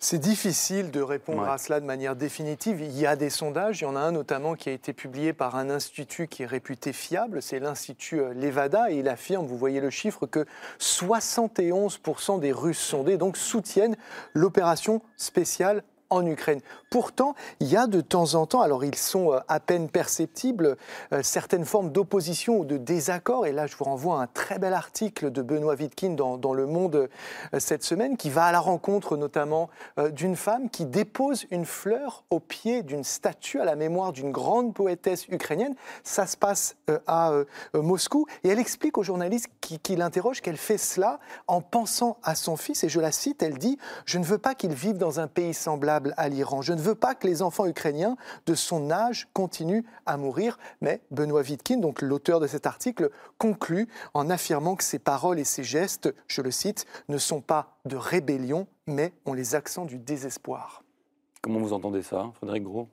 C'est 0.00 0.18
difficile 0.18 0.90
de 0.90 1.00
répondre 1.00 1.44
à 1.44 1.58
cela 1.58 1.80
de 1.80 1.84
manière 1.84 2.16
définitive. 2.16 2.80
Il 2.80 2.98
y 2.98 3.06
a 3.06 3.16
des 3.16 3.30
sondages, 3.30 3.80
il 3.80 3.84
y 3.84 3.86
en 3.86 3.96
a 3.96 4.00
un 4.00 4.12
notamment 4.12 4.54
qui 4.54 4.68
a 4.68 4.72
été 4.72 4.92
publié 4.92 5.32
par 5.32 5.56
un 5.56 5.70
institut 5.70 6.26
qui 6.26 6.42
est 6.42 6.46
réputé 6.46 6.92
fiable, 6.92 7.42
c'est 7.42 7.60
l'Institut 7.60 8.20
euh, 8.20 8.34
Levada, 8.34 8.90
et 8.90 8.96
il 8.98 9.08
affirme, 9.08 9.46
vous 9.46 9.58
voyez 9.58 9.80
le 9.80 9.90
chiffre, 9.90 10.26
que 10.26 10.44
71% 10.80 12.40
des 12.40 12.52
Russes 12.52 12.78
sondés 12.78 13.16
donc 13.16 13.36
soutiennent 13.36 13.96
l'opération 14.34 15.02
spéciale 15.16 15.82
en 16.10 16.24
Ukraine. 16.26 16.60
Pourtant, 16.90 17.34
il 17.60 17.68
y 17.68 17.76
a 17.76 17.86
de 17.86 18.00
temps 18.00 18.34
en 18.34 18.46
temps, 18.46 18.60
alors 18.60 18.84
ils 18.84 18.94
sont 18.94 19.32
euh, 19.32 19.40
à 19.48 19.60
peine 19.60 19.88
perceptibles, 19.88 20.76
euh, 21.12 21.22
certaines 21.22 21.64
formes 21.64 21.90
d'opposition 21.90 22.58
ou 22.58 22.64
de 22.64 22.76
désaccord. 22.76 23.46
Et 23.46 23.52
là, 23.52 23.66
je 23.66 23.76
vous 23.76 23.84
renvoie 23.84 24.20
à 24.20 24.22
un 24.22 24.26
très 24.26 24.58
bel 24.58 24.72
article 24.72 25.30
de 25.30 25.42
Benoît 25.42 25.74
Wittkin 25.74 26.10
dans, 26.10 26.54
Le 26.54 26.66
Monde 26.66 27.08
euh, 27.54 27.58
cette 27.58 27.82
semaine, 27.82 28.16
qui 28.16 28.30
va 28.30 28.44
à 28.44 28.52
la 28.52 28.60
rencontre 28.60 29.16
notamment 29.16 29.68
d'une 30.12 30.36
femme 30.36 30.70
qui 30.70 30.84
dépose 30.84 31.46
une 31.50 31.64
fleur 31.64 32.24
au 32.30 32.40
pied 32.40 32.82
d'une 32.82 33.04
statue 33.04 33.60
à 33.60 33.64
la 33.64 33.76
mémoire 33.76 34.12
d'une 34.12 34.30
grande 34.30 34.74
poétesse 34.74 35.26
ukrainienne. 35.28 35.74
Ça 36.02 36.26
se 36.26 36.36
passe 36.36 36.76
à 37.06 37.32
Moscou. 37.74 38.26
Et 38.44 38.48
elle 38.48 38.58
explique 38.58 38.98
aux 38.98 39.02
journalistes 39.02 39.48
qui, 39.60 39.78
qui 39.78 39.96
l'interrogent 39.96 40.40
qu'elle 40.40 40.56
fait 40.56 40.78
cela 40.78 41.18
en 41.46 41.60
pensant 41.60 42.18
à 42.22 42.34
son 42.34 42.56
fils. 42.56 42.84
Et 42.84 42.88
je 42.88 43.00
la 43.00 43.12
cite, 43.12 43.42
elle 43.42 43.58
dit, 43.58 43.78
je 44.04 44.18
ne 44.18 44.24
veux 44.24 44.38
pas 44.38 44.54
qu'il 44.54 44.72
vive 44.72 44.98
dans 44.98 45.20
un 45.20 45.26
pays 45.26 45.54
semblable 45.54 45.95
à 46.16 46.28
l'Iran. 46.28 46.62
Je 46.62 46.72
ne 46.72 46.80
veux 46.80 46.94
pas 46.94 47.14
que 47.14 47.26
les 47.26 47.42
enfants 47.42 47.66
ukrainiens 47.66 48.16
de 48.46 48.54
son 48.54 48.90
âge 48.90 49.28
continuent 49.32 49.84
à 50.06 50.16
mourir. 50.16 50.58
Mais 50.80 51.00
Benoît 51.10 51.42
Wittkin, 51.42 51.78
donc 51.78 52.02
l'auteur 52.02 52.40
de 52.40 52.46
cet 52.46 52.66
article, 52.66 53.10
conclut 53.38 53.88
en 54.14 54.30
affirmant 54.30 54.76
que 54.76 54.84
ces 54.84 54.98
paroles 54.98 55.38
et 55.38 55.44
ces 55.44 55.64
gestes, 55.64 56.14
je 56.26 56.42
le 56.42 56.50
cite, 56.50 56.86
ne 57.08 57.18
sont 57.18 57.40
pas 57.40 57.76
de 57.84 57.96
rébellion, 57.96 58.66
mais 58.86 59.12
ont 59.24 59.34
les 59.34 59.54
accents 59.54 59.84
du 59.84 59.98
désespoir. 59.98 60.82
Comment 61.42 61.60
vous 61.60 61.72
entendez 61.72 62.02
ça, 62.02 62.30
Frédéric 62.34 62.64
Gros? 62.64 62.88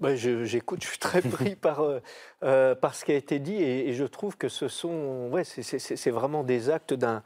Ben, 0.00 0.16
J'écoute, 0.16 0.82
je, 0.82 0.88
suis 0.88 0.98
très 0.98 1.20
pris 1.20 1.54
par, 1.60 1.80
euh, 1.80 2.00
euh, 2.42 2.74
par 2.74 2.94
ce 2.94 3.04
qui 3.04 3.12
a 3.12 3.16
été 3.16 3.38
dit 3.38 3.54
et, 3.54 3.92
je 3.92 4.04
trouve 4.04 4.36
que 4.36 4.48
ce 4.48 4.68
sont, 4.68 5.28
ouais, 5.30 5.44
c'est 5.44 6.10
vraiment 6.10 6.44
des 6.44 6.70
actes 6.70 6.94
d'un 6.94 7.22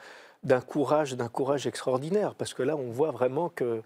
d'un 0.46 0.60
courage, 0.60 1.16
d'un 1.16 1.28
courage 1.28 1.66
extraordinaire, 1.66 2.34
parce 2.34 2.54
que 2.54 2.62
là, 2.62 2.76
on 2.76 2.90
voit 2.90 3.10
vraiment 3.10 3.48
que 3.48 3.82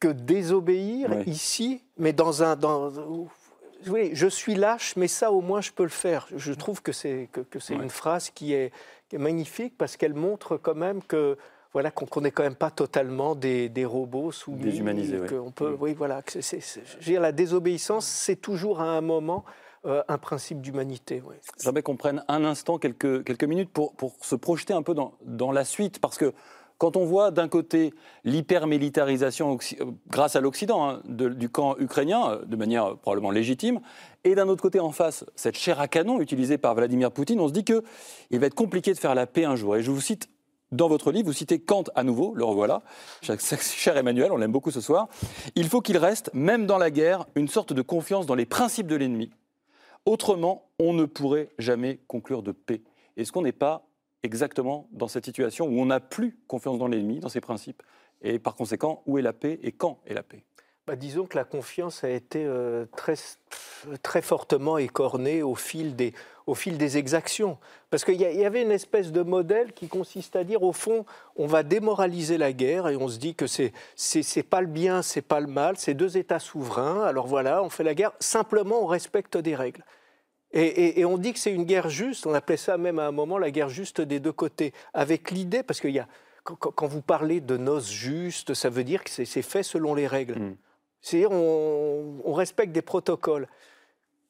que 0.00 0.08
désobéir 0.08 1.10
ici, 1.26 1.82
mais 1.98 2.12
dans 2.12 2.42
un... 2.42 2.56
Dans, 2.56 2.90
oui, 3.86 4.10
je 4.12 4.26
suis 4.26 4.54
lâche, 4.54 4.94
mais 4.96 5.08
ça 5.08 5.32
au 5.32 5.40
moins 5.40 5.60
je 5.60 5.72
peux 5.72 5.82
le 5.82 5.88
faire. 5.88 6.26
Je 6.34 6.52
trouve 6.52 6.82
que 6.82 6.92
c'est 6.92 7.28
que, 7.32 7.58
c'est 7.58 7.74
une 7.74 7.90
phrase 7.90 8.30
qui 8.30 8.52
est, 8.52 8.72
magnifique 9.12 9.74
parce 9.76 9.96
qu'elle 9.96 10.14
montre 10.14 10.56
quand 10.56 10.76
même 10.76 11.02
que 11.02 11.36
voilà 11.72 11.90
qu'on 11.90 12.20
n'est 12.20 12.30
quand 12.30 12.44
même 12.44 12.54
pas 12.54 12.70
totalement 12.70 13.34
des, 13.34 13.68
des 13.68 13.84
robots 13.84 14.30
sous 14.30 14.52
déshumanisés. 14.52 15.20
On 15.32 15.50
peut, 15.50 15.76
oui, 15.80 15.94
voilà. 15.94 16.22
dire, 17.00 17.20
la 17.20 17.32
désobéissance, 17.32 18.06
c'est 18.06 18.36
toujours 18.36 18.80
à 18.80 18.84
un 18.84 19.00
moment 19.00 19.44
euh, 19.86 20.02
un 20.08 20.18
principe 20.18 20.60
d'humanité. 20.60 21.22
J'aimerais 21.58 21.82
qu'on 21.82 21.96
prenne 21.96 22.22
un 22.28 22.44
instant, 22.44 22.78
quelques, 22.78 23.24
quelques 23.24 23.44
minutes, 23.44 23.70
pour, 23.70 23.94
pour 23.94 24.14
se 24.20 24.34
projeter 24.34 24.74
un 24.74 24.82
peu 24.82 24.94
dans, 24.94 25.14
dans 25.22 25.52
la 25.52 25.64
suite, 25.64 26.00
parce 26.00 26.18
que 26.18 26.32
quand 26.80 26.96
on 26.96 27.04
voit 27.04 27.30
d'un 27.30 27.46
côté 27.46 27.92
l'hypermilitarisation 28.24 29.58
euh, 29.80 29.84
grâce 30.08 30.34
à 30.34 30.40
l'Occident 30.40 30.88
hein, 30.88 31.02
du 31.04 31.50
camp 31.50 31.76
ukrainien, 31.78 32.30
euh, 32.30 32.44
de 32.46 32.56
manière 32.56 32.96
probablement 32.96 33.30
légitime, 33.30 33.80
et 34.24 34.34
d'un 34.34 34.48
autre 34.48 34.62
côté 34.62 34.80
en 34.80 34.90
face 34.90 35.26
cette 35.36 35.58
chair 35.58 35.78
à 35.78 35.88
canon 35.88 36.20
utilisée 36.20 36.56
par 36.56 36.74
Vladimir 36.74 37.12
Poutine, 37.12 37.38
on 37.38 37.48
se 37.48 37.52
dit 37.52 37.64
qu'il 37.64 37.82
va 38.40 38.46
être 38.46 38.54
compliqué 38.54 38.94
de 38.94 38.98
faire 38.98 39.14
la 39.14 39.26
paix 39.26 39.44
un 39.44 39.56
jour. 39.56 39.76
Et 39.76 39.82
je 39.82 39.90
vous 39.90 40.00
cite 40.00 40.30
dans 40.72 40.88
votre 40.88 41.12
livre, 41.12 41.26
vous 41.26 41.34
citez 41.34 41.58
Kant 41.58 41.84
à 41.94 42.02
nouveau, 42.02 42.32
le 42.34 42.44
revoilà, 42.44 42.82
cher 43.20 43.96
Emmanuel, 43.98 44.32
on 44.32 44.38
l'aime 44.38 44.52
beaucoup 44.52 44.70
ce 44.70 44.80
soir. 44.80 45.08
Il 45.56 45.68
faut 45.68 45.82
qu'il 45.82 45.98
reste, 45.98 46.30
même 46.32 46.64
dans 46.64 46.78
la 46.78 46.90
guerre, 46.90 47.26
une 47.34 47.48
sorte 47.48 47.74
de 47.74 47.82
confiance 47.82 48.24
dans 48.24 48.34
les 48.34 48.46
principes 48.46 48.86
de 48.86 48.96
l'ennemi. 48.96 49.30
Autrement, 50.06 50.70
on 50.78 50.94
ne 50.94 51.04
pourrait 51.04 51.50
jamais 51.58 51.98
conclure 52.06 52.42
de 52.42 52.52
paix. 52.52 52.80
Est-ce 53.18 53.32
qu'on 53.32 53.42
n'est 53.42 53.52
pas 53.52 53.89
exactement 54.22 54.88
dans 54.92 55.08
cette 55.08 55.24
situation 55.24 55.66
où 55.66 55.80
on 55.80 55.86
n'a 55.86 56.00
plus 56.00 56.36
confiance 56.46 56.78
dans 56.78 56.88
l'ennemi, 56.88 57.20
dans 57.20 57.28
ses 57.28 57.40
principes, 57.40 57.82
et 58.22 58.38
par 58.38 58.54
conséquent, 58.54 59.02
où 59.06 59.18
est 59.18 59.22
la 59.22 59.32
paix 59.32 59.58
et 59.62 59.72
quand 59.72 60.00
est 60.06 60.14
la 60.14 60.22
paix? 60.22 60.44
Bah, 60.86 60.96
disons 60.96 61.26
que 61.26 61.36
la 61.36 61.44
confiance 61.44 62.02
a 62.02 62.08
été 62.08 62.44
euh, 62.44 62.84
très, 62.96 63.14
très 64.02 64.22
fortement 64.22 64.76
écornée 64.76 65.42
au 65.42 65.54
fil 65.54 65.94
des, 65.94 66.12
au 66.46 66.54
fil 66.54 66.78
des 66.78 66.96
exactions. 66.96 67.58
Parce 67.90 68.04
qu'il 68.04 68.16
y, 68.16 68.24
y, 68.24 68.44
avait 68.44 68.62
une 68.62 68.72
espèce 68.72 69.12
de 69.12 69.22
modèle 69.22 69.72
qui 69.72 69.88
consiste 69.88 70.36
à 70.36 70.42
dire, 70.42 70.62
au 70.62 70.72
fond, 70.72 71.04
on 71.36 71.46
va 71.46 71.62
démoraliser 71.62 72.38
la 72.38 72.52
guerre 72.52 72.88
et 72.88 72.96
on 72.96 73.08
se 73.08 73.18
dit 73.18 73.34
que 73.34 73.46
c'est 73.46 73.72
c'est 73.94 74.42
pas 74.42 74.60
le 74.60 74.66
bien, 74.66 75.02
c'est 75.02 75.22
pas 75.22 75.38
le 75.38 75.46
mal, 75.46 75.76
c'est 75.76 75.94
deux 75.94 76.16
États 76.16 76.40
souverains. 76.40 77.04
Alors 77.04 77.26
voilà, 77.26 77.62
on 77.62 77.70
fait 77.70 77.84
la 77.84 77.94
guerre. 77.94 78.12
Simplement, 78.18 78.82
on 78.82 78.86
respecte 78.86 79.36
des 79.36 79.54
règles. 79.54 79.84
Et, 80.52 81.04
on 81.04 81.16
dit 81.16 81.32
que 81.32 81.38
c'est 81.38 81.52
une 81.52 81.64
guerre 81.64 81.88
juste, 81.88 82.26
on 82.26 82.34
appelait 82.34 82.56
ça 82.56 82.76
même 82.76 82.98
à 82.98 83.06
un 83.06 83.12
moment 83.12 83.38
la 83.38 83.52
guerre 83.52 83.68
juste 83.68 84.00
des 84.00 84.18
deux 84.18 84.32
côtés, 84.32 84.72
avec 84.92 85.30
l'idée, 85.30 85.62
parce 85.62 85.80
qu'il 85.80 85.92
y 85.92 86.00
a, 86.00 86.08
quand, 86.42 86.86
vous 86.88 87.02
parlez 87.02 87.40
de 87.40 87.56
noces 87.56 87.90
justes, 87.90 88.54
ça 88.54 88.68
veut 88.68 88.82
dire 88.82 89.04
que 89.04 89.10
c'est 89.10 89.42
fait 89.42 89.62
selon 89.62 89.94
les 89.94 90.08
règles. 90.08 90.40
Mm. 90.40 90.56
C'est-à-dire 91.02 91.30
on, 91.30 92.20
on, 92.24 92.32
respecte 92.32 92.72
des 92.72 92.82
protocoles. 92.82 93.46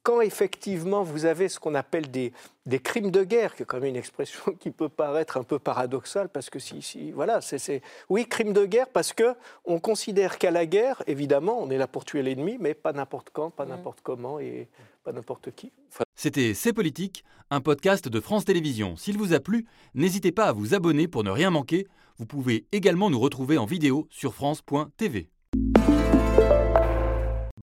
Quand 0.03 0.21
effectivement 0.23 1.03
vous 1.03 1.27
avez 1.27 1.49
ce 1.49 1.61
qu'on 1.61 1.75
appelle 1.75 2.11
des, 2.11 2.33
des, 2.65 2.79
crimes 2.79 3.11
de 3.11 3.23
guerre, 3.23 3.55
qui 3.55 3.63
est 3.63 3.67
quand 3.67 3.79
même 3.79 3.91
une 3.91 3.97
expression 3.97 4.53
qui 4.59 4.71
peut 4.71 4.89
paraître 4.89 5.37
un 5.37 5.43
peu 5.43 5.59
paradoxale, 5.59 6.29
parce 6.29 6.49
que 6.49 6.59
si, 6.59 6.81
si 6.81 7.11
voilà, 7.13 7.41
c'est 7.41 7.83
oui, 8.09 8.27
crime 8.27 8.53
de 8.53 8.65
guerre, 8.65 8.89
parce 8.89 9.13
que 9.13 9.35
on 9.65 9.79
considère 9.79 10.39
qu'à 10.39 10.51
la 10.51 10.65
guerre, 10.65 11.03
évidemment, 11.07 11.61
on 11.61 11.71
est 11.71 11.79
là 11.79 11.87
pour 11.87 12.05
tuer 12.05 12.23
l'ennemi, 12.23 12.57
mais 12.59 12.75
pas 12.75 12.93
n'importe 12.93 13.29
quand, 13.33 13.51
pas 13.51 13.67
mm. 13.67 13.69
n'importe 13.69 14.01
comment 14.03 14.41
et 14.41 14.69
pas 15.05 15.13
n'importe 15.13 15.55
qui. 15.55 15.73
C'était 16.15 16.55
C'est 16.55 16.73
Politique, 16.73 17.25
un 17.51 17.61
podcast 17.61 18.09
de 18.09 18.21
France 18.21 18.45
Télévisions. 18.45 18.97
S'il 18.97 19.19
vous 19.19 19.33
a 19.33 19.41
plu, 19.41 19.67
n'hésitez 19.95 20.33
pas 20.33 20.47
à 20.47 20.53
vous 20.53 20.75
abonner 20.75 21.09
pour 21.09 21.25
ne 21.25 21.31
rien 21.31 21.51
manquer. 21.51 21.87
Vous 22.19 22.27
pouvez 22.27 22.67
également 22.73 23.11
nous 23.11 23.21
retrouver 23.21 23.59
en 23.59 23.65
vidéo 23.65 24.07
sur 24.11 24.35
France.tv. 24.35 25.31